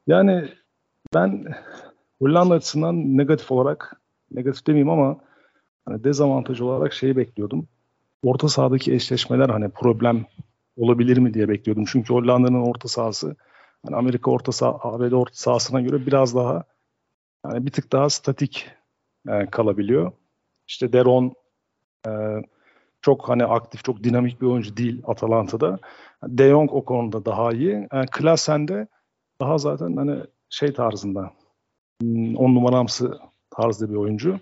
[0.07, 0.49] yani
[1.13, 1.45] ben
[2.21, 5.17] Hollanda açısından negatif olarak negatif demeyeyim ama
[5.85, 7.67] hani dezavantaj olarak şeyi bekliyordum
[8.23, 10.25] orta sahadaki eşleşmeler hani problem
[10.77, 11.85] olabilir mi diye bekliyordum.
[11.85, 13.35] Çünkü Hollanda'nın orta sahası
[13.85, 16.63] hani Amerika orta saha, ABD orta sahasına göre biraz daha
[17.45, 18.69] yani bir tık daha statik
[19.27, 20.11] e, kalabiliyor.
[20.67, 21.33] İşte Deron
[22.07, 22.11] e,
[23.01, 25.79] çok hani aktif, çok dinamik bir oyuncu değil Atalanta'da.
[26.23, 27.87] De Jong o konuda daha iyi.
[27.93, 28.87] Yani e, Klaassen de
[29.41, 31.31] daha zaten hani şey tarzında
[32.01, 33.19] hmm, on numaramsı
[33.51, 34.39] tarzda bir oyuncu.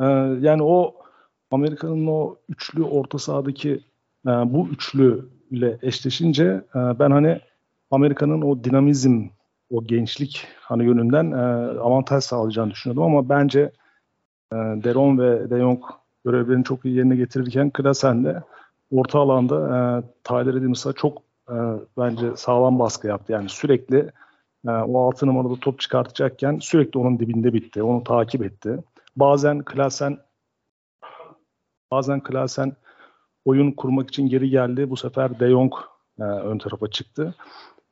[0.00, 0.04] Ee,
[0.40, 0.99] yani o
[1.50, 3.80] Amerika'nın o üçlü orta sahadaki
[4.26, 7.40] e, bu üçlü ile eşleşince e, ben hani
[7.90, 9.24] Amerika'nın o dinamizm,
[9.70, 11.36] o gençlik hani yönünden e,
[11.80, 13.60] avantaj sağlayacağını düşünüyordum ama bence
[14.52, 15.82] e, Deron ve De Jong
[16.24, 18.42] görevlerini çok iyi yerine getirirken Klasen de
[18.90, 19.78] orta alanda e,
[20.24, 21.56] Tyler Adams'a çok e,
[21.98, 23.32] bence sağlam baskı yaptı.
[23.32, 24.10] Yani sürekli
[24.68, 27.82] e, o altı numarada top çıkartacakken sürekli onun dibinde bitti.
[27.82, 28.78] Onu takip etti.
[29.16, 30.18] Bazen Klasen
[31.90, 32.76] Bazen Klaasen
[33.44, 34.90] oyun kurmak için geri geldi.
[34.90, 35.74] Bu sefer De Jong
[36.18, 37.34] e, ön tarafa çıktı.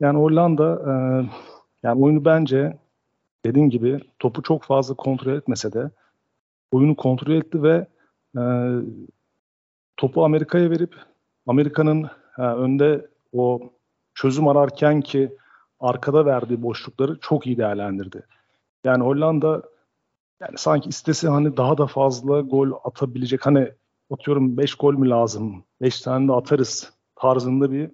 [0.01, 0.93] Yani Hollanda e,
[1.83, 2.79] yani oyunu bence
[3.45, 5.91] dediğim gibi topu çok fazla kontrol etmese de
[6.73, 7.87] oyunu kontrol etti ve
[8.39, 8.43] e,
[9.97, 10.97] topu Amerika'ya verip
[11.47, 13.61] Amerika'nın e, önde o
[14.15, 15.37] çözüm ararken ki
[15.81, 18.23] arkada verdiği boşlukları çok iyi değerlendirdi.
[18.85, 19.63] Yani Hollanda
[20.41, 23.73] yani sanki istese hani daha da fazla gol atabilecek hani
[24.11, 25.65] atıyorum 5 gol mü lazım?
[25.81, 27.91] 5 tane de atarız tarzında bir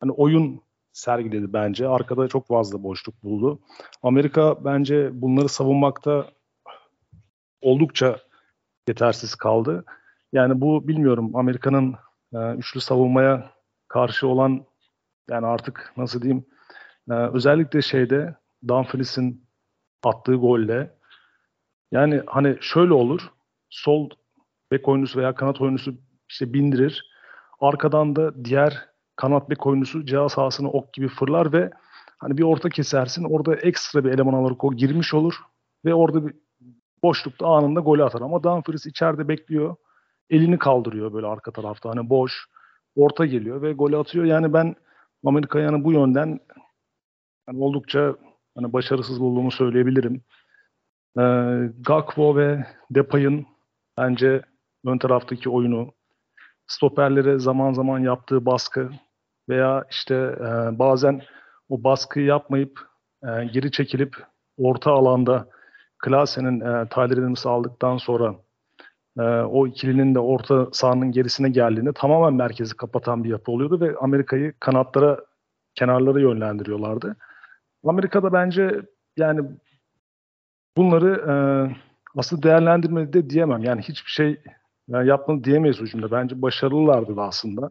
[0.00, 0.60] hani oyun
[0.92, 1.88] sergiledi bence.
[1.88, 3.60] Arkada çok fazla boşluk buldu.
[4.02, 6.30] Amerika bence bunları savunmakta
[7.60, 8.18] oldukça
[8.88, 9.84] yetersiz kaldı.
[10.32, 11.94] Yani bu bilmiyorum Amerika'nın
[12.34, 13.50] e, üçlü savunmaya
[13.88, 14.66] karşı olan
[15.30, 16.44] yani artık nasıl diyeyim
[17.10, 18.34] e, özellikle şeyde
[18.68, 19.46] Dumfries'in
[20.04, 20.96] attığı golle
[21.92, 23.32] yani hani şöyle olur
[23.70, 24.10] sol
[24.72, 25.94] bek oyuncusu veya kanat oyuncusu
[26.28, 27.10] işte bindirir.
[27.60, 31.70] Arkadan da diğer kanat bek oyuncusu cihaz sahasına ok gibi fırlar ve
[32.18, 33.24] hani bir orta kesersin.
[33.24, 35.34] Orada ekstra bir eleman olarak o girmiş olur
[35.84, 36.34] ve orada bir
[37.02, 38.20] boşlukta anında golü atar.
[38.20, 39.76] Ama Dumfries içeride bekliyor.
[40.30, 41.90] Elini kaldırıyor böyle arka tarafta.
[41.90, 42.46] Hani boş.
[42.96, 44.24] Orta geliyor ve golü atıyor.
[44.24, 44.76] Yani ben
[45.24, 46.40] Amerika yani bu yönden
[47.48, 48.14] yani oldukça
[48.54, 50.22] hani başarısız bulduğumu söyleyebilirim.
[51.18, 51.22] Ee,
[51.80, 53.46] Gakpo ve Depay'ın
[53.98, 54.42] bence
[54.86, 55.92] ön taraftaki oyunu,
[56.66, 58.90] stoperlere zaman zaman yaptığı baskı
[59.48, 61.22] veya işte e, bazen
[61.68, 62.80] o baskıyı yapmayıp
[63.22, 64.16] e, geri çekilip
[64.58, 65.48] orta alanda
[65.98, 68.34] Klase'nin e, Tyler aldıktan sonra
[69.18, 73.96] e, o ikilinin de orta sahanın gerisine geldiğinde tamamen merkezi kapatan bir yapı oluyordu ve
[74.00, 75.20] Amerika'yı kanatlara,
[75.74, 77.16] kenarlara yönlendiriyorlardı.
[77.84, 78.80] Amerika'da bence
[79.16, 79.40] yani
[80.76, 81.34] bunları e,
[82.16, 83.64] aslında değerlendirmedi de diyemem.
[83.64, 84.40] Yani hiçbir şey
[84.88, 86.10] yani yapmadı diyemeyiz ucunda.
[86.10, 87.70] Bence başarılılardı da aslında.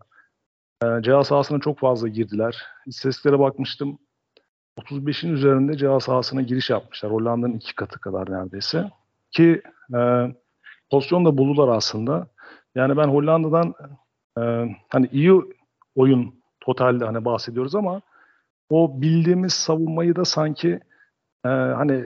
[0.83, 2.63] E, ceza sahasına çok fazla girdiler.
[2.85, 3.99] İstatistiklere bakmıştım.
[4.79, 7.11] 35'in üzerinde ceza sahasına giriş yapmışlar.
[7.11, 8.91] Hollanda'nın iki katı kadar neredeyse.
[9.31, 9.61] Ki
[9.95, 9.99] e,
[10.91, 12.27] pozisyon da buldular aslında.
[12.75, 13.73] Yani ben Hollanda'dan
[14.39, 14.41] e,
[14.89, 15.41] hani iyi
[15.95, 18.01] oyun totalde hani bahsediyoruz ama
[18.69, 20.79] o bildiğimiz savunmayı da sanki
[21.45, 22.05] e, hani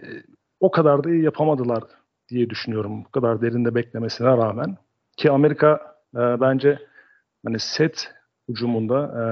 [0.60, 1.84] o kadar da iyi yapamadılar
[2.30, 3.06] diye düşünüyorum.
[3.06, 4.78] Bu kadar derinde beklemesine rağmen.
[5.20, 6.80] Ki Amerika e, bence
[7.46, 8.12] hani set
[8.50, 9.24] hücumunda e,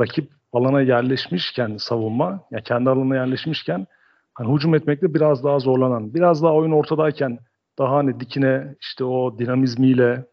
[0.00, 3.86] rakip alana yerleşmişken savunma, ya kendi alanına yerleşmişken
[4.34, 7.38] hani hücum etmekte biraz daha zorlanan, biraz daha oyun ortadayken
[7.78, 10.26] daha hani dikine işte o dinamizmiyle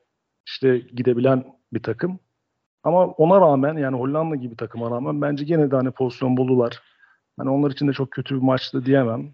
[0.48, 1.44] işte gidebilen
[1.74, 2.20] bir takım.
[2.84, 6.82] Ama ona rağmen yani Hollanda gibi takıma rağmen bence gene de hani pozisyon buldular.
[7.38, 9.34] Hani onlar için de çok kötü bir maçtı diyemem.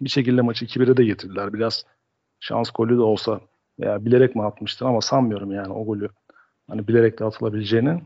[0.00, 1.52] Bir şekilde maçı 2-1'e de getirdiler.
[1.52, 1.84] Biraz
[2.40, 3.40] şans golü de olsa
[3.80, 6.08] veya bilerek mi atmıştır ama sanmıyorum yani o golü
[6.68, 8.02] hani bilerek de atılabileceğini.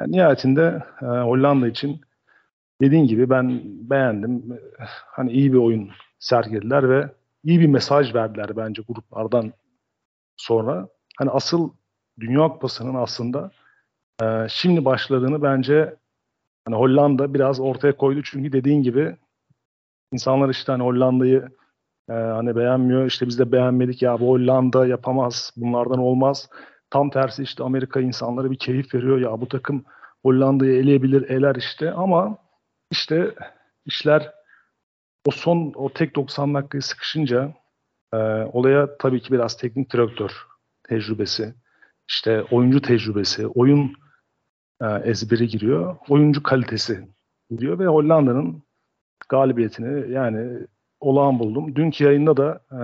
[0.00, 2.00] Yani nihayetinde e, Hollanda için
[2.80, 4.58] dediğin gibi ben beğendim.
[5.06, 7.10] Hani iyi bir oyun sergilediler ve
[7.44, 9.52] iyi bir mesaj verdiler bence gruplardan
[10.36, 10.88] sonra.
[11.18, 11.70] Hani asıl
[12.20, 13.50] Dünya Kupası'nın aslında
[14.22, 15.96] e, şimdi başladığını bence
[16.64, 18.20] hani Hollanda biraz ortaya koydu.
[18.24, 19.16] Çünkü dediğin gibi
[20.12, 21.48] insanlar işte hani Hollanda'yı
[22.08, 23.06] e, hani beğenmiyor.
[23.06, 25.52] İşte biz de beğenmedik ya bu Hollanda yapamaz.
[25.56, 26.48] Bunlardan olmaz.
[26.90, 29.18] Tam tersi işte Amerika insanlara bir keyif veriyor.
[29.18, 29.84] Ya bu takım
[30.22, 31.92] Hollanda'yı eleyebilir, eler işte.
[31.92, 32.38] Ama
[32.90, 33.34] işte
[33.86, 34.32] işler
[35.26, 37.54] o son o tek 90 dakikayı sıkışınca
[38.12, 38.16] e,
[38.52, 40.30] olaya tabii ki biraz teknik direktör
[40.88, 41.54] tecrübesi,
[42.08, 43.92] işte oyuncu tecrübesi, oyun
[44.82, 47.08] e, ezberi giriyor, oyuncu kalitesi
[47.50, 48.62] giriyor ve Hollanda'nın
[49.28, 50.66] galibiyetini yani
[51.00, 51.76] olağan buldum.
[51.76, 52.78] Dünkü yayında da e,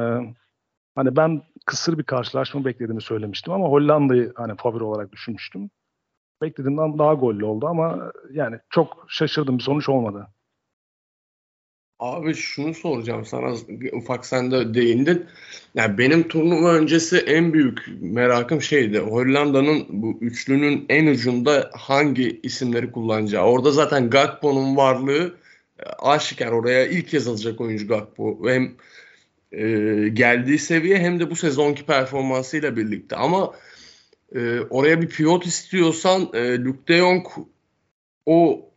[0.95, 5.71] hani ben kısır bir karşılaşma beklediğimi söylemiştim ama Hollanda'yı hani favori olarak düşünmüştüm.
[6.43, 10.29] Beklediğimden daha gollü oldu ama yani çok şaşırdım bir sonuç olmadı.
[11.99, 13.55] Abi şunu soracağım sana
[13.93, 15.27] ufak sen de değindin.
[15.75, 18.99] Yani benim turnuva öncesi en büyük merakım şeydi.
[18.99, 23.45] Hollanda'nın bu üçlünün en ucunda hangi isimleri kullanacağı.
[23.45, 25.35] Orada zaten Gakpo'nun varlığı
[25.99, 28.49] aşikar oraya ilk yazılacak oyuncu Gakpo.
[28.49, 28.75] Hem
[29.53, 33.17] e, geldiği seviye hem de bu sezonki performansıyla birlikte.
[33.17, 33.53] Ama
[34.35, 37.27] e, oraya bir pivot istiyorsan e, Luke de Jong
[38.27, 38.69] o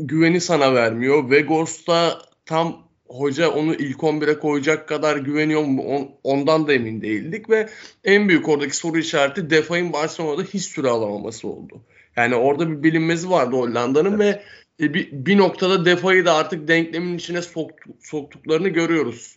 [0.00, 1.30] güveni sana vermiyor.
[1.30, 7.50] Vegors'ta tam hoca onu ilk 11'e koyacak kadar güveniyor mu On, ondan da emin değildik
[7.50, 7.68] ve
[8.04, 11.80] en büyük oradaki soru işareti Defay'ın Barcelona'da hiç süre alamaması oldu.
[12.16, 14.36] Yani orada bir bilinmezi vardı Hollanda'nın evet.
[14.36, 14.42] ve
[14.80, 19.34] e, bir, bir noktada Defay'ı da artık denklemin içine soktuk, soktuklarını görüyoruz.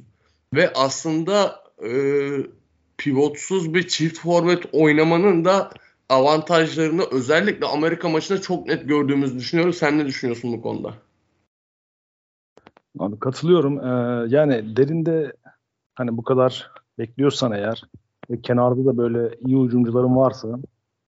[0.53, 1.91] Ve aslında e,
[2.97, 5.71] pivotsuz bir çift forvet oynamanın da
[6.09, 9.77] avantajlarını özellikle Amerika maçında çok net gördüğümüzü düşünüyoruz.
[9.77, 10.93] Sen ne düşünüyorsun bu konuda?
[12.99, 13.79] Abi katılıyorum.
[13.79, 15.33] Ee, yani derinde
[15.95, 17.83] hani bu kadar bekliyorsan eğer
[18.29, 20.59] ve kenarda da böyle iyi hücumcuların varsa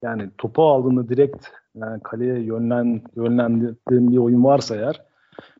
[0.04, 5.02] yani topu aldığında direkt yani kaleye yönlen, yönlendirdiğin bir oyun varsa eğer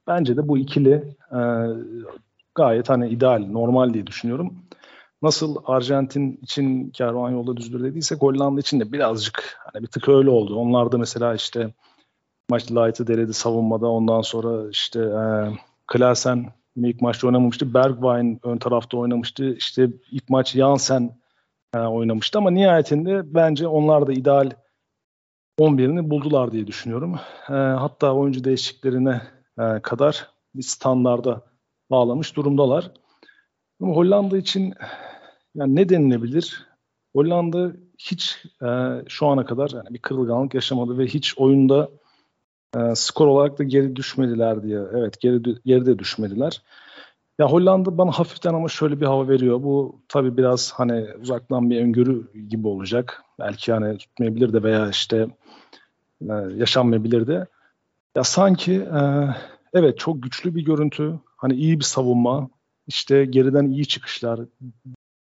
[0.08, 1.40] bence de bu ikili e,
[2.56, 4.54] gayet hani ideal, normal diye düşünüyorum.
[5.22, 10.30] Nasıl Arjantin için kervan yolda düzdür dediysek Hollanda için de birazcık hani bir tık öyle
[10.30, 10.56] oldu.
[10.56, 11.74] Onlar da mesela işte
[12.50, 15.24] maç Light'ı deredi savunmada ondan sonra işte e,
[15.88, 17.74] Klaasen ilk maçta oynamamıştı.
[17.74, 19.56] Bergwijn ön tarafta oynamıştı.
[19.56, 21.16] İşte ilk maç Jansen
[21.76, 24.52] e, oynamıştı ama nihayetinde bence onlar da ideal
[25.60, 27.20] 11'ini buldular diye düşünüyorum.
[27.50, 29.22] E, hatta oyuncu değişikliklerine
[29.60, 31.42] e, kadar bir standarda
[31.92, 32.92] bağlamış durumdalar.
[33.82, 34.74] Ama Hollanda için
[35.56, 36.66] yani ne denilebilir?
[37.16, 38.68] Hollanda hiç e,
[39.08, 41.90] şu ana kadar yani bir kırılganlık yaşamadı ve hiç oyunda
[42.78, 44.80] e, skor olarak da geri düşmediler diye.
[44.94, 46.62] Evet geri geride düşmediler.
[47.40, 49.64] Ya Hollanda bana hafiften ama şöyle bir hava veriyor.
[49.64, 53.24] Bu tabii biraz hani uzaktan bir öngörü gibi olacak.
[53.40, 55.28] Belki hani tutmayabilir de veya işte
[56.22, 57.46] e, yaşanmayabilir de.
[58.16, 59.02] Ya sanki e,
[59.74, 61.20] evet çok güçlü bir görüntü.
[61.38, 62.50] Hani iyi bir savunma.
[62.88, 64.40] işte geriden iyi çıkışlar.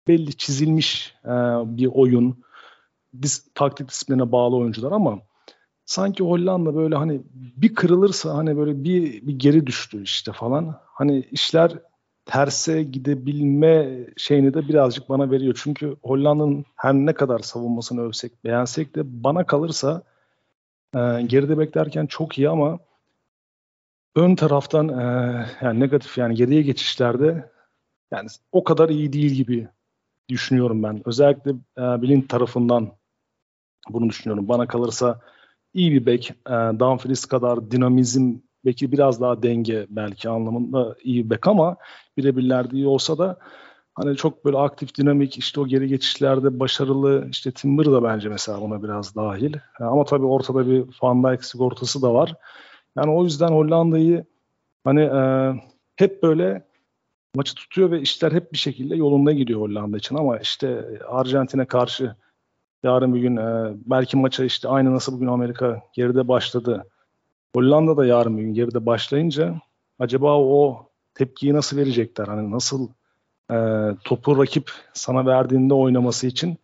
[0.08, 1.30] Belli çizilmiş e,
[1.78, 2.44] bir oyun.
[3.22, 5.20] Dis, taktik disipline bağlı oyuncular ama
[5.86, 10.80] sanki Hollanda böyle hani bir kırılırsa hani böyle bir, bir geri düştü işte falan.
[10.86, 11.72] Hani işler
[12.26, 15.60] terse gidebilme şeyini de birazcık bana veriyor.
[15.64, 20.04] Çünkü Hollanda'nın her ne kadar savunmasını övsek, beğensek de bana kalırsa
[20.96, 22.80] e, geride beklerken çok iyi ama
[24.16, 25.04] ön taraftan e,
[25.62, 27.52] yani negatif yani geriye geçişlerde
[28.12, 29.68] yani o kadar iyi değil gibi
[30.30, 31.02] düşünüyorum ben.
[31.06, 32.92] Özellikle e, Blind tarafından
[33.90, 34.48] Bunu düşünüyorum.
[34.48, 35.20] Bana kalırsa
[35.74, 36.32] iyi bir bek.
[36.32, 38.36] E, Dumfries kadar dinamizm
[38.66, 41.76] belki biraz daha denge belki anlamında iyi bek ama
[42.18, 43.40] birebirlerde iyi olsa da
[43.96, 48.62] hani çok böyle aktif dinamik işte o geri geçişlerde başarılı işte Timber da bence mesela
[48.62, 49.54] buna biraz dahil.
[49.80, 52.36] Ama tabii ortada bir Van Dijk sigortası da var.
[52.98, 54.26] Yani o yüzden Hollanda'yı
[54.84, 55.54] hani e,
[55.96, 56.68] hep böyle
[57.36, 62.16] maçı tutuyor ve işler hep bir şekilde yolunda gidiyor Hollanda için ama işte Arjantin'e karşı
[62.84, 66.86] yarın bir gün e, belki maça işte aynı nasıl bugün Amerika geride başladı.
[67.56, 69.62] Hollanda da yarın bir gün geride başlayınca
[70.00, 72.28] acaba o tepkiyi nasıl verecekler?
[72.28, 72.90] Hani nasıl
[73.52, 73.56] e,
[74.04, 76.58] topu rakip sana verdiğinde oynaması için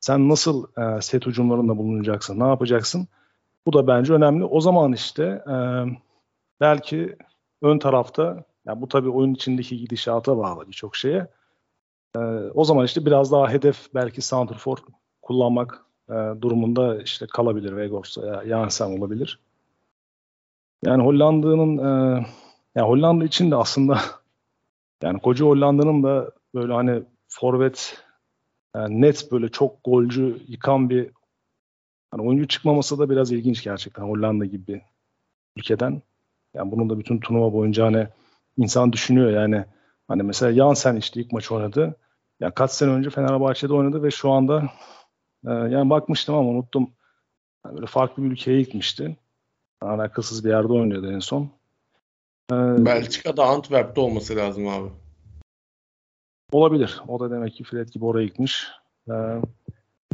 [0.00, 2.40] sen nasıl e, set hücumlarında bulunacaksın?
[2.40, 3.08] Ne yapacaksın?
[3.66, 4.44] Bu da bence önemli.
[4.44, 5.56] O zaman işte e,
[6.60, 7.16] belki
[7.62, 11.26] ön tarafta yani bu tabii oyun içindeki gidişata bağlı birçok şeye.
[12.16, 12.18] E,
[12.54, 14.76] o zaman işte biraz daha hedef belki Santrfor
[15.22, 19.38] kullanmak e, durumunda işte kalabilir Vegas veya Jansen olabilir.
[20.84, 22.24] Yani Hollanda'nın e,
[22.74, 24.00] yani Hollanda için de aslında
[25.02, 28.04] yani koca Hollanda'nın da böyle hani forvet
[28.76, 31.10] yani net böyle çok golcü yıkan bir
[32.10, 34.82] hani oyuncu çıkmaması da biraz ilginç gerçekten Hollanda gibi bir
[35.56, 36.02] ülkeden.
[36.54, 38.08] Yani bunun da bütün turnuva boyunca hani
[38.56, 39.64] insan düşünüyor yani
[40.08, 41.96] hani mesela Jansen işte ilk maç oynadı.
[42.40, 44.70] Yani kaç sene önce Fenerbahçe'de oynadı ve şu anda
[45.46, 46.90] e, yani bakmıştım ama unuttum.
[47.64, 49.16] Yani böyle farklı bir ülkeye gitmişti.
[49.80, 51.48] Alakasız bir yerde oynuyordu en son.
[52.52, 52.54] Ee,
[52.84, 54.88] Belçika'da Antwerp'te olması lazım abi.
[56.52, 57.02] Olabilir.
[57.08, 58.66] O da demek ki Fred gibi oraya gitmiş.
[59.10, 59.12] Ee,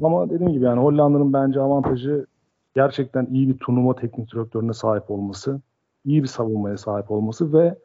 [0.03, 2.27] ama dediğim gibi yani Hollanda'nın bence avantajı
[2.75, 5.61] gerçekten iyi bir turnuva teknik direktörüne sahip olması,
[6.05, 7.79] iyi bir savunmaya sahip olması ve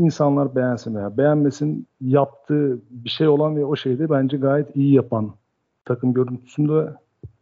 [0.00, 5.34] insanlar beğensin veya beğenmesin yaptığı bir şey olan ve o şeyde bence gayet iyi yapan
[5.84, 6.94] takım görüntüsünde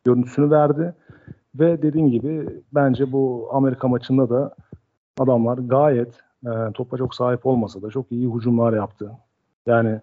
[0.04, 0.94] görüntüsünü verdi.
[1.58, 4.54] Ve dediğim gibi bence bu Amerika maçında da
[5.18, 9.10] adamlar gayet e, topa çok sahip olmasa da çok iyi hücumlar yaptı.
[9.66, 10.00] Yani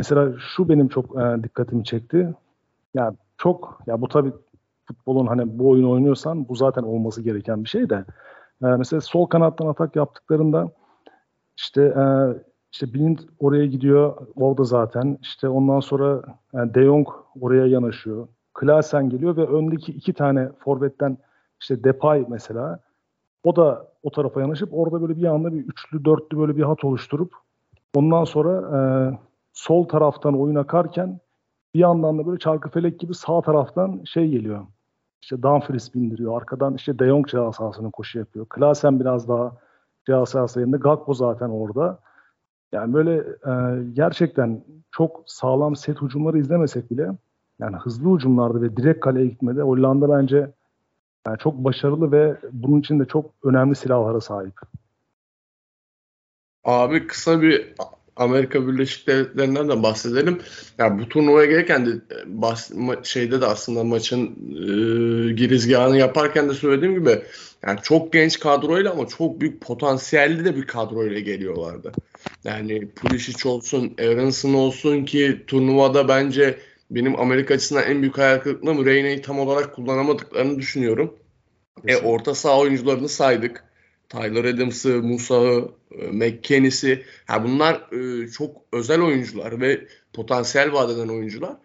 [0.00, 2.34] mesela şu benim çok e, dikkatimi çekti.
[2.94, 4.32] Ya çok ya bu tabii
[4.84, 8.04] futbolun hani bu oyunu oynuyorsan bu zaten olması gereken bir şey de.
[8.62, 10.70] E, mesela sol kanattan atak yaptıklarında
[11.56, 12.04] işte e,
[12.72, 15.18] işte Blind oraya gidiyor orada zaten.
[15.22, 16.22] İşte ondan sonra
[16.52, 17.08] yani e, De Jong
[17.40, 18.28] oraya yanaşıyor.
[18.54, 21.18] Klaasen geliyor ve öndeki iki tane forvetten
[21.60, 22.80] işte Depay mesela
[23.44, 26.84] o da o tarafa yanaşıp orada böyle bir anda bir üçlü dörtlü böyle bir hat
[26.84, 27.32] oluşturup
[27.94, 28.80] ondan sonra e,
[29.52, 31.20] sol taraftan oyun akarken
[31.74, 34.66] bir yandan da böyle çarkı felek gibi sağ taraftan şey geliyor.
[35.22, 36.36] İşte Dumfries bindiriyor.
[36.36, 38.46] Arkadan işte De Jong ceza sahasının koşu yapıyor.
[38.48, 39.52] Klaasen biraz daha
[40.06, 40.76] ceza sahası yerinde.
[40.76, 41.98] Gakpo zaten orada.
[42.72, 47.10] Yani böyle e, gerçekten çok sağlam set hücumları izlemesek bile
[47.62, 50.50] yani hızlı hücumlarda ve direkt kaleye gitmede Hollanda bence
[51.26, 54.54] yani çok başarılı ve bunun için de çok önemli silahlara sahip.
[56.64, 57.74] Abi kısa bir
[58.16, 60.38] Amerika Birleşik Devletleri'nden de bahsedelim.
[60.78, 61.90] Yani bu turnuvaya gelirken de
[62.26, 62.70] bahs
[63.02, 67.22] şeyde de aslında maçın e, girizgahını yaparken de söylediğim gibi
[67.66, 71.92] yani çok genç kadroyla ama çok büyük potansiyelli de bir kadroyla geliyorlardı.
[72.44, 76.58] Yani Pulisic olsun, Aronson olsun ki turnuvada bence
[76.94, 81.14] benim Amerika açısından en büyük hayal kırıklığım Reyna'yı tam olarak kullanamadıklarını düşünüyorum.
[81.86, 83.64] E, orta saha oyuncularını saydık.
[84.08, 85.68] Tyler Adams'ı, Musa'yı,
[86.80, 87.02] e.
[87.26, 91.56] Ha bunlar e, çok özel oyuncular ve potansiyel vaat eden oyuncular.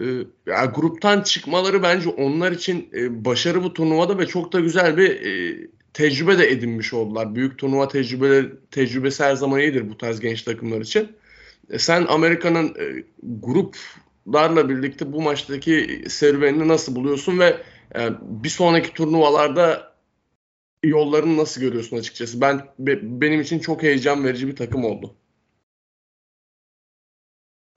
[0.00, 0.04] E,
[0.46, 5.10] yani gruptan çıkmaları bence onlar için e, başarı bu turnuvada ve çok da güzel bir
[5.10, 5.58] e,
[5.92, 7.34] tecrübe de edinmiş oldular.
[7.34, 11.08] Büyük turnuva tecrübeleri, tecrübesi her zaman iyidir bu tarz genç takımlar için.
[11.70, 13.76] E, sen Amerika'nın e, grup
[14.34, 17.62] larla birlikte bu maçtaki serüvenini nasıl buluyorsun ve
[17.96, 19.92] e, bir sonraki turnuvalarda
[20.82, 22.40] yollarını nasıl görüyorsun açıkçası?
[22.40, 25.14] Ben be, benim için çok heyecan verici bir takım oldu.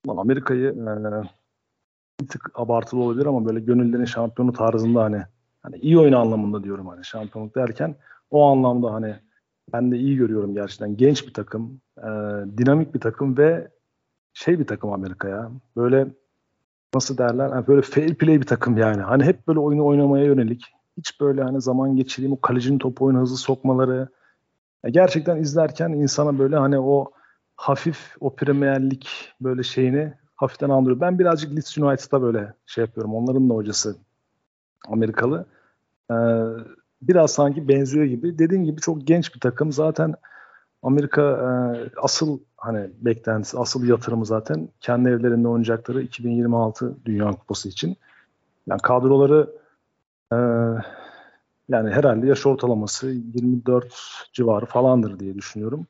[0.08, 1.40] Amerika'yı e,
[2.22, 5.24] bir tık abartılı olabilir ama böyle gönüllerin şampiyonu tarzında hani
[5.62, 7.96] hani iyi oyun anlamında diyorum hani şampiyonluk derken
[8.32, 9.16] o anlamda hani
[9.74, 10.98] ben de iyi görüyorum gerçekten.
[10.98, 12.08] Genç bir takım, e,
[12.58, 13.72] dinamik bir takım ve
[14.34, 15.52] şey bir takım Amerika'ya.
[15.76, 16.08] Böyle
[16.96, 19.02] nasıl derler yani böyle fair play bir takım yani.
[19.02, 20.64] Hani hep böyle oyunu oynamaya yönelik.
[20.98, 24.10] Hiç böyle hani zaman geçireyim o kalecinin topu oyuna hızlı sokmaları.
[24.84, 27.12] Ya gerçekten izlerken insana böyle hani o
[27.56, 31.02] hafif o premierlik böyle şeyini hafiften andırıyor.
[31.02, 33.16] Ben birazcık Leeds United'da böyle şey yapıyorum.
[33.16, 33.96] Onların da hocası
[34.88, 35.46] Amerikalı.
[36.12, 36.16] Ee,
[37.02, 38.40] biraz sanki benziyor gibi.
[38.40, 39.72] Dediğim gibi çok genç bir takım.
[39.72, 40.14] Zaten
[40.84, 41.50] Amerika e,
[42.02, 47.98] asıl hani beklentisi, asıl yatırımı zaten kendi evlerinde oynayacakları 2026 Dünya Kupası için.
[48.68, 49.50] Yani kadroları
[50.34, 50.38] e,
[51.70, 53.94] yani herhalde yaş ortalaması 24
[54.34, 55.88] civarı falandır diye düşünüyorum.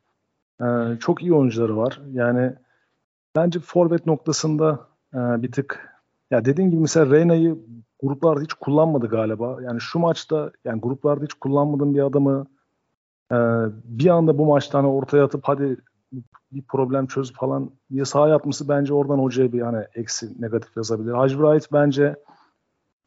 [0.62, 0.66] E,
[1.00, 2.02] çok iyi oyuncuları var.
[2.12, 2.54] Yani
[3.36, 6.00] bence forvet noktasında e, bir tık
[6.32, 7.58] ya dediğim gibi mesela Reyna'yı
[8.04, 9.58] gruplarda hiç kullanmadı galiba.
[9.64, 12.48] Yani şu maçta yani gruplarda hiç kullanmadığım bir adamı
[13.32, 13.38] e,
[13.84, 15.78] bir anda bu maçtan hani ortaya atıp hadi
[16.52, 21.12] bir problem çöz falan diye sahaya atması bence oradan hocaya bir hani eksi negatif yazabilir.
[21.12, 22.16] Hacı Wright bence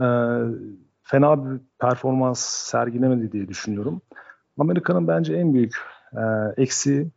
[0.00, 0.06] e,
[1.02, 4.00] fena bir performans sergilemedi diye düşünüyorum.
[4.58, 5.76] Amerika'nın bence en büyük
[6.12, 6.20] e,
[6.56, 7.10] eksi,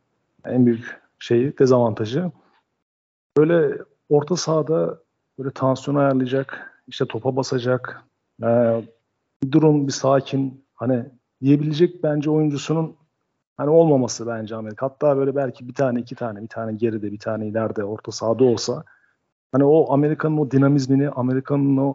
[0.45, 2.31] en büyük şeyi, dezavantajı
[3.37, 3.77] böyle
[4.09, 4.99] orta sahada
[5.39, 8.03] böyle tansiyon ayarlayacak, işte topa basacak,
[8.43, 8.81] e,
[9.43, 11.05] bir durun, bir sakin, hani
[11.41, 12.95] diyebilecek bence oyuncusunun
[13.57, 14.85] hani olmaması bence Amerika.
[14.85, 18.43] Hatta böyle belki bir tane, iki tane, bir tane geride, bir tane ileride, orta sahada
[18.43, 18.83] olsa
[19.51, 21.93] hani o Amerika'nın o dinamizmini, Amerika'nın o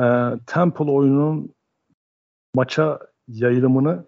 [0.00, 0.04] e,
[0.46, 1.54] tempolu oyunun
[2.54, 2.98] maça
[3.28, 4.04] yayılımını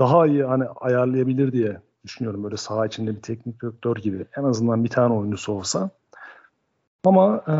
[0.00, 2.44] daha iyi hani ayarlayabilir diye düşünüyorum.
[2.44, 4.26] Böyle saha içinde bir teknik direktör gibi.
[4.36, 5.90] En azından bir tane oyuncusu olsa.
[7.04, 7.54] Ama e,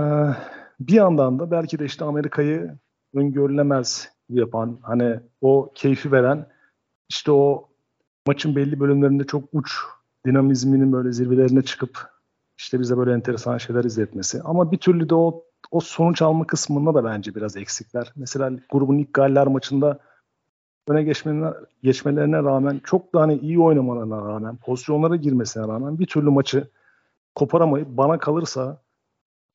[0.81, 2.75] bir yandan da belki de işte Amerika'yı
[3.15, 6.47] öngörülemez yapan, hani o keyfi veren,
[7.09, 7.69] işte o
[8.27, 9.73] maçın belli bölümlerinde çok uç
[10.27, 12.09] dinamizminin böyle zirvelerine çıkıp
[12.59, 14.43] işte bize böyle enteresan şeyler izletmesi.
[14.43, 18.13] Ama bir türlü de o o sonuç alma kısmında da bence biraz eksikler.
[18.17, 19.99] Mesela grubun ilk Galler maçında
[20.89, 21.53] öne geçmelerine,
[21.83, 26.69] geçmelerine rağmen çok da hani iyi oynamalarına rağmen pozisyonlara girmesine rağmen bir türlü maçı
[27.35, 28.83] koparamayıp bana kalırsa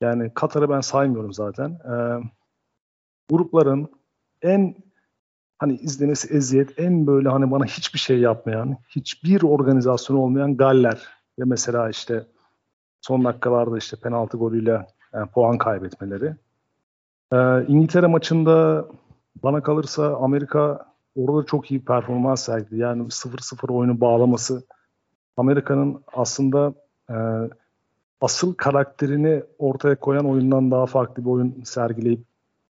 [0.00, 1.70] yani Katar'ı ben saymıyorum zaten.
[1.70, 2.22] Ee,
[3.30, 3.88] grupların
[4.44, 4.74] en
[5.58, 11.44] hani izlemesi eziyet, en böyle hani bana hiçbir şey yapmayan, hiçbir organizasyon olmayan Galler ve
[11.46, 12.26] mesela işte
[13.00, 16.34] son dakikalarda işte penaltı golüyle yani puan kaybetmeleri.
[17.32, 18.86] Ee, İngiltere maçında
[19.42, 20.86] bana kalırsa Amerika
[21.16, 22.78] orada çok iyi performans sergiledi.
[22.78, 24.62] Yani 0-0 oyunu bağlaması
[25.36, 26.74] Amerika'nın aslında
[27.10, 27.14] e,
[28.20, 32.20] asıl karakterini ortaya koyan oyundan daha farklı bir oyun sergileyip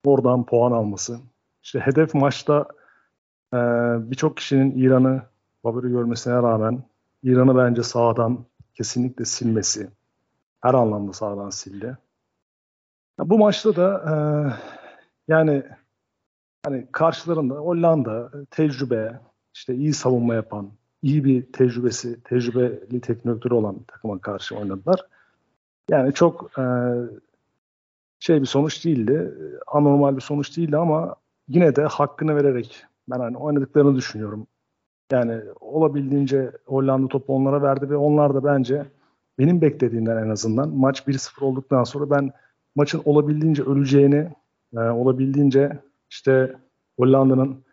[0.05, 1.19] oradan puan alması.
[1.65, 2.67] İşte hedef maçta
[3.53, 3.57] e,
[4.11, 5.21] birçok kişinin İran'ı
[5.63, 6.83] favori görmesine rağmen
[7.23, 9.89] İran'ı bence sağdan kesinlikle silmesi.
[10.61, 11.97] Her anlamda sağdan sildi.
[13.19, 14.13] Bu maçta da e,
[15.27, 15.63] yani
[16.65, 19.19] hani karşılarında Hollanda tecrübe,
[19.53, 25.05] işte iyi savunma yapan, iyi bir tecrübesi, tecrübeli teknik olan takıma karşı oynadılar.
[25.89, 26.63] Yani çok e,
[28.19, 29.33] şey bir sonuç değildi.
[29.67, 31.15] Anormal bir sonuç değildi ama
[31.47, 34.47] yine de hakkını vererek ben hani oynadıklarını düşünüyorum.
[35.11, 38.85] Yani olabildiğince Hollanda topu onlara verdi ve onlar da bence
[39.39, 42.31] benim beklediğimden en azından maç 1-0 olduktan sonra ben
[42.75, 44.31] maçın olabildiğince öleceğini,
[44.73, 45.79] e, olabildiğince
[46.09, 46.55] işte
[46.99, 47.65] Hollanda'nın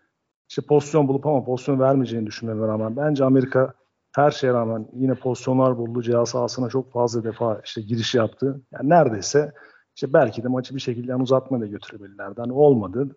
[0.49, 3.75] işte pozisyon bulup ama pozisyon vermeyeceğini düşünmeme rağmen bence Amerika
[4.15, 6.03] her şeye rağmen yine pozisyonlar buldu.
[6.03, 8.61] Ceza sahasına çok fazla defa işte giriş yaptı.
[8.73, 9.53] Yani neredeyse
[9.97, 12.41] işte belki de maçı bir şekilde uzatmaya da götürebilirlerdi.
[12.41, 13.17] Hani olmadı.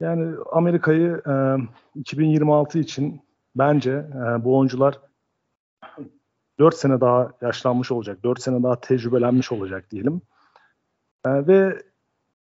[0.00, 1.56] Yani Amerika'yı e,
[1.94, 3.20] 2026 için
[3.56, 5.00] bence e, bu oyuncular
[6.58, 10.22] 4 sene daha yaşlanmış olacak, 4 sene daha tecrübelenmiş olacak diyelim.
[11.26, 11.82] E, ve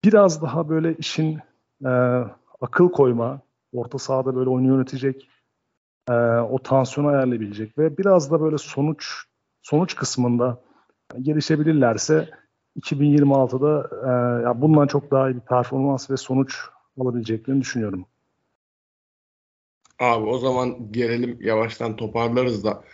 [0.04, 1.38] biraz daha böyle işin
[1.84, 1.90] e,
[2.60, 3.40] akıl koyma,
[3.72, 5.28] orta sahada böyle oyunu yönetecek,
[6.10, 9.24] e, o tansiyonu ayarlayabilecek ve biraz da böyle sonuç
[9.62, 10.60] sonuç kısmında
[11.22, 12.28] gelişebilirlerse
[12.80, 18.06] 2026'da e, ya bundan çok daha iyi bir performans ve sonuç alabileceklerini düşünüyorum.
[19.98, 22.84] Abi o zaman gelelim yavaştan toparlarız da.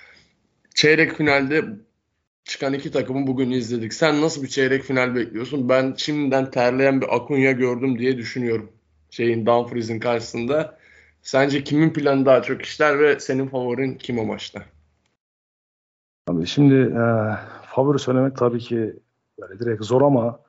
[0.74, 1.64] Çeyrek finalde
[2.44, 3.94] çıkan iki takımı bugün izledik.
[3.94, 5.68] Sen nasıl bir çeyrek final bekliyorsun?
[5.68, 8.72] Ben şimdiden terleyen bir Akunya gördüm diye düşünüyorum.
[9.10, 10.78] Şeyin Dumfries'in karşısında.
[11.22, 14.62] Sence kimin planı daha çok işler ve senin favorin kim o maçta?
[16.28, 17.02] Abi şimdi e,
[17.74, 18.96] favori söylemek tabii ki
[19.40, 20.40] böyle direkt zor ama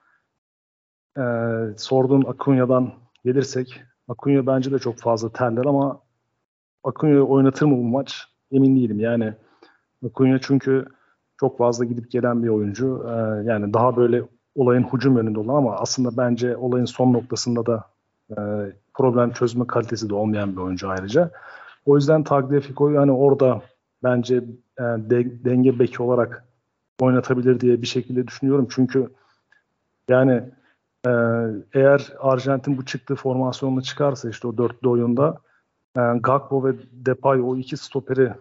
[1.17, 1.23] e,
[1.77, 2.93] sorduğun Akunya'dan
[3.25, 6.01] gelirsek Akunya bence de çok fazla terler ama
[6.83, 8.27] Akunya oynatır mı bu maç?
[8.51, 8.99] Emin değilim.
[8.99, 9.33] Yani
[10.05, 10.85] Akunya çünkü
[11.39, 13.05] çok fazla gidip gelen bir oyuncu.
[13.07, 13.11] Ee,
[13.49, 14.23] yani daha böyle
[14.55, 17.85] olayın hücum yönünde olan ama aslında bence olayın son noktasında da
[18.29, 18.35] e,
[18.93, 21.31] problem çözme kalitesi de olmayan bir oyuncu ayrıca.
[21.85, 23.61] O yüzden Tagliafico'yu hani orada
[24.03, 24.35] bence
[24.79, 26.45] e, de, denge beki olarak
[26.99, 28.67] oynatabilir diye bir şekilde düşünüyorum.
[28.69, 29.09] Çünkü
[30.09, 30.43] yani
[31.05, 31.11] e,
[31.73, 35.37] eğer Arjantin bu çıktığı formasyonla çıkarsa işte o dörtlü oyunda
[35.97, 38.33] e, Gakpo ve Depay o iki stoperi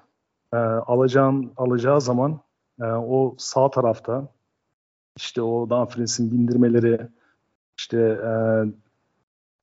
[0.53, 2.41] e, alacağın, alacağı zaman
[2.81, 4.29] e, o sağ tarafta
[5.17, 7.09] işte o Dumfries'in bindirmeleri
[7.79, 8.33] işte e,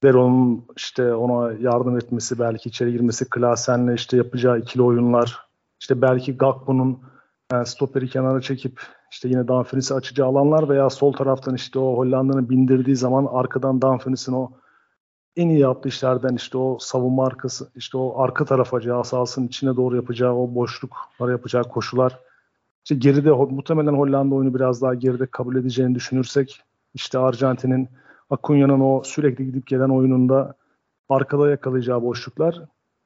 [0.04, 5.48] Deron'un işte ona yardım etmesi, belki içeri girmesi, Klaasen'le işte yapacağı ikili oyunlar,
[5.80, 7.00] işte belki Gakpo'nun
[7.52, 8.82] yani e, stoperi kenara çekip
[9.12, 14.34] işte yine Dumfries'i açacağı alanlar veya sol taraftan işte o Hollanda'nın bindirdiği zaman arkadan Dumfries'in
[14.34, 14.52] o
[15.36, 19.76] en iyi yaptığı işlerden işte o savunma arkası, işte o arka tarafa cihaz sahasının içine
[19.76, 22.20] doğru yapacağı o boşluklara yapacağı koşular.
[22.84, 26.62] İşte geride muhtemelen Hollanda oyunu biraz daha geride kabul edeceğini düşünürsek
[26.93, 27.89] işte Arjantin'in
[28.30, 30.56] Acuña'nın o sürekli gidip gelen oyununda
[31.10, 32.62] arkada yakalayacağı boşluklar.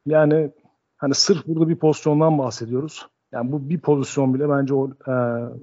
[0.05, 0.51] Yani
[0.97, 3.07] hani sırf burada bir pozisyondan bahsediyoruz.
[3.31, 5.11] Yani bu bir pozisyon bile bence o e,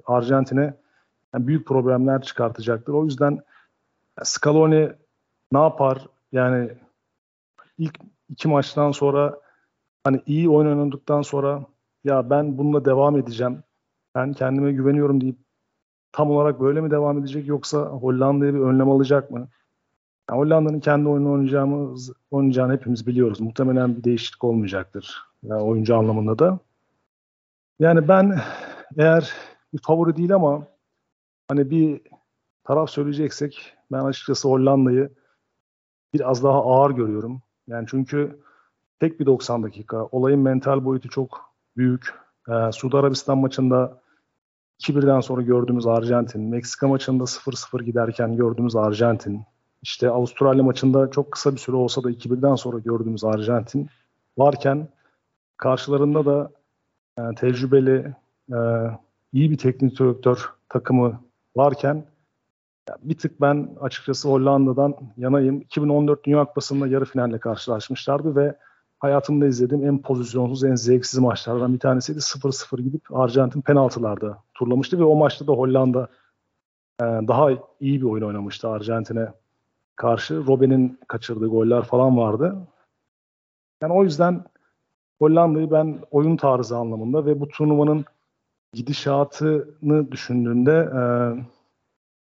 [0.05, 0.73] Arjantin'e
[1.33, 2.93] yani büyük problemler çıkartacaktır.
[2.93, 3.39] O yüzden
[4.23, 4.91] Scaloni
[5.51, 6.07] ne yapar?
[6.31, 6.69] Yani
[7.77, 7.99] ilk
[8.29, 9.39] iki maçtan sonra
[10.03, 11.65] hani iyi oyun oynadıktan sonra
[12.03, 13.63] ya ben bununla devam edeceğim.
[14.15, 15.37] Ben kendime güveniyorum deyip
[16.11, 19.47] tam olarak böyle mi devam edecek yoksa Hollanda'ya bir önlem alacak mı?
[20.29, 23.39] Yani Hollanda'nın kendi oyunu oynayacağımız, oynayacağını hepimiz biliyoruz.
[23.39, 25.23] Muhtemelen bir değişiklik olmayacaktır.
[25.43, 26.59] Yani oyuncu anlamında da.
[27.79, 28.39] Yani ben
[28.97, 29.33] eğer
[29.73, 30.67] bir favori değil ama
[31.47, 32.01] hani bir
[32.63, 35.09] taraf söyleyeceksek ben açıkçası Hollanda'yı
[36.13, 37.41] biraz daha ağır görüyorum.
[37.67, 38.39] Yani çünkü
[38.99, 40.05] tek bir 90 dakika.
[40.05, 41.41] Olayın mental boyutu çok
[41.77, 42.13] büyük.
[42.49, 44.01] Ee, Suudi Arabistan maçında
[44.79, 49.43] 2-1'den sonra gördüğümüz Arjantin, Meksika maçında 0-0 giderken gördüğümüz Arjantin,
[49.81, 53.89] işte Avustralya maçında çok kısa bir süre olsa da 2-1'den sonra gördüğümüz Arjantin
[54.37, 54.87] varken
[55.57, 56.51] karşılarında da
[57.19, 58.15] e, tecrübeli,
[58.51, 58.57] e,
[59.33, 61.19] iyi bir teknik direktör takımı
[61.55, 62.05] varken
[63.03, 65.61] bir tık ben açıkçası Hollanda'dan yanayım.
[65.61, 68.55] 2014 Dünya Kupası'nda yarı finalle karşılaşmışlardı ve
[68.99, 72.19] hayatımda izlediğim en pozisyonsuz, en zevksiz maçlardan bir tanesiydi.
[72.19, 76.07] 0-0 gidip Arjantin penaltılarda turlamıştı ve o maçta da Hollanda
[77.01, 77.49] e, daha
[77.79, 79.27] iyi bir oyun oynamıştı Arjantin'e
[79.95, 80.45] karşı.
[80.47, 82.67] Robben'in kaçırdığı goller falan vardı.
[83.81, 84.45] Yani o yüzden
[85.19, 88.05] Hollanda'yı ben oyun tarzı anlamında ve bu turnuvanın
[88.73, 91.01] gidişatını düşündüğünde e,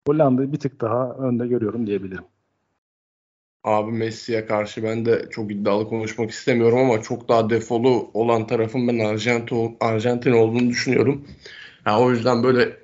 [0.07, 2.23] Hollanda'yı bir tık daha önde görüyorum diyebilirim.
[3.63, 8.87] Abi Messi'ye karşı ben de çok iddialı konuşmak istemiyorum ama çok daha defolu olan tarafın
[8.87, 11.27] ben Arjantin, Arjantin olduğunu düşünüyorum.
[11.85, 12.77] Yani o yüzden böyle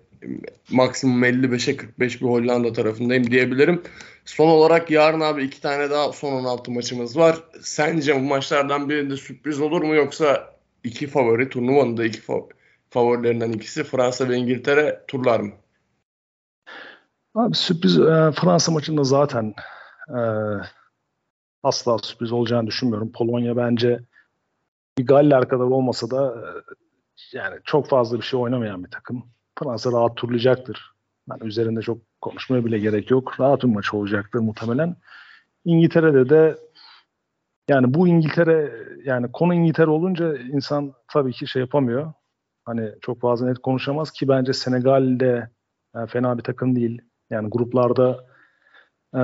[0.71, 3.81] maksimum 55'e 45 bir Hollanda tarafındayım diyebilirim.
[4.25, 7.37] Son olarak yarın abi iki tane daha son 16 maçımız var.
[7.61, 10.53] Sence bu maçlardan birinde sürpriz olur mu yoksa
[10.83, 12.21] iki favori turnuvanın da iki
[12.89, 15.51] favorilerinden ikisi Fransa ve İngiltere turlar mı?
[17.35, 19.53] Abi sürpriz e, Fransa maçında zaten
[20.09, 20.19] e,
[21.63, 23.11] asla sürpriz olacağını düşünmüyorum.
[23.11, 23.99] Polonya bence
[24.97, 26.47] bir Galler kadar olmasa da e,
[27.37, 29.23] yani çok fazla bir şey oynamayan bir takım.
[29.59, 30.93] Fransa rahat turlayacaktır.
[31.29, 33.39] Yani üzerinde çok konuşmaya bile gerek yok.
[33.39, 34.95] Rahat bir maç olacaktır muhtemelen.
[35.65, 36.57] İngiltere'de de
[37.69, 38.71] yani bu İngiltere
[39.05, 42.13] yani konu İngiltere olunca insan tabii ki şey yapamıyor.
[42.65, 45.49] Hani çok fazla net konuşamaz ki bence Senegal'de
[45.95, 47.01] yani fena bir takım değil.
[47.29, 48.25] Yani gruplarda
[49.15, 49.19] e,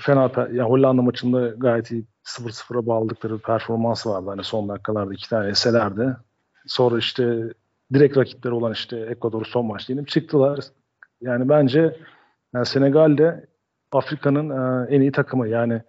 [0.00, 4.30] fena ya Hollanda maçında gayet iyi 0-0'a bağladıkları bir performans vardı.
[4.30, 6.16] Hani son dakikalarda iki tane eselerdi.
[6.66, 7.52] Sonra işte
[7.94, 10.60] direkt rakipleri olan işte Ekvador son maç diyelim çıktılar.
[11.20, 11.96] Yani bence
[12.54, 13.46] yani Senegal'de
[13.92, 15.48] Afrika'nın e, en iyi takımı.
[15.48, 15.82] Yani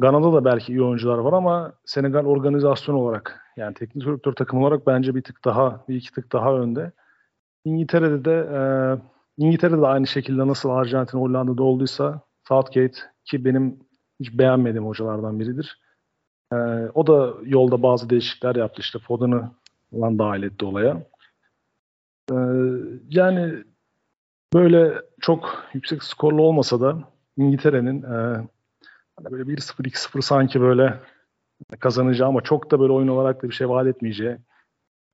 [0.00, 4.86] Gana'da da belki iyi oyuncular var ama Senegal organizasyon olarak yani teknik direktör takım olarak
[4.86, 6.92] bence bir tık daha bir iki tık daha önde.
[7.64, 8.60] İngiltere'de de e,
[9.36, 13.78] İngiltere'de de aynı şekilde nasıl Arjantin Hollanda'da olduysa Southgate ki benim
[14.20, 15.80] hiç beğenmediğim hocalardan biridir.
[16.52, 16.56] E,
[16.94, 19.50] o da yolda bazı değişiklikler yaptı işte Foden'ı
[19.90, 21.02] falan dahil etti olaya.
[23.08, 23.64] Yani
[24.54, 26.98] böyle çok yüksek skorlu olmasa da
[27.36, 28.48] İngiltere'nin e,
[29.30, 31.00] böyle 1-0 2-0 sanki böyle
[31.80, 34.36] kazanacağı ama çok da böyle oyun olarak da bir şey vaat etmeyeceği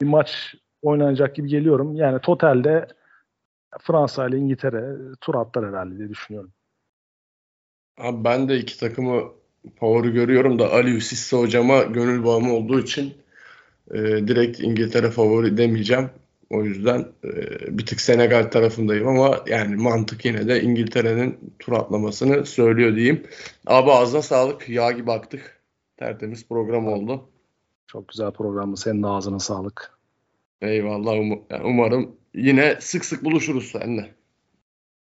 [0.01, 1.97] bir maç oynanacak gibi geliyorum.
[1.97, 2.87] Yani totalde
[3.81, 6.53] Fransa ile İngiltere tur atlar herhalde diye düşünüyorum.
[7.99, 9.23] Abi ben de iki takımı
[9.81, 13.15] favori görüyorum da Ali Sisse hocama gönül bağımı olduğu için
[13.91, 16.11] e, direkt İngiltere favori demeyeceğim.
[16.51, 22.47] O yüzden e, bir tık Senegal tarafındayım ama yani mantık yine de İngiltere'nin tur atlamasını
[22.47, 23.27] söylüyor diyeyim.
[23.67, 24.69] Abi ağzına sağlık.
[24.69, 25.61] Yağ gibi baktık.
[25.97, 27.29] Tertemiz program oldu.
[27.87, 28.77] Çok güzel programdı.
[28.77, 29.99] Senin de ağzına sağlık.
[30.63, 31.13] Eyvallah.
[31.13, 34.15] Um umarım yine sık sık buluşuruz seninle.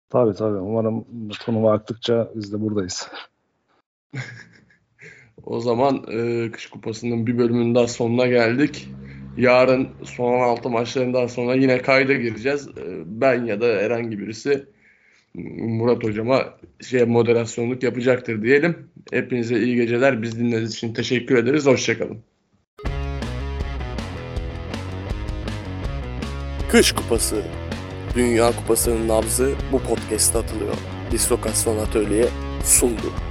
[0.10, 0.58] Tabii tabii.
[0.58, 1.06] Umarım
[1.40, 3.08] turnuva aktıkça biz de buradayız.
[5.44, 8.90] o zaman e, Kış Kupası'nın bir bölümünün daha sonuna geldik.
[9.38, 12.68] Yarın son 16 maçlarından sonra yine kayda gireceğiz.
[12.68, 14.66] Ee, ben ya da herhangi birisi
[15.58, 16.58] Murat hocama
[16.90, 18.90] şey moderasyonluk yapacaktır diyelim.
[19.12, 20.22] Hepinize iyi geceler.
[20.22, 21.66] Biz dinlediğiniz için teşekkür ederiz.
[21.66, 22.18] Hoşçakalın.
[26.72, 27.44] Kış Kupası
[28.16, 30.76] Dünya Kupası'nın nabzı bu podcast'ta atılıyor.
[31.12, 32.26] Dislokasyon Atölye
[32.64, 33.31] sundu.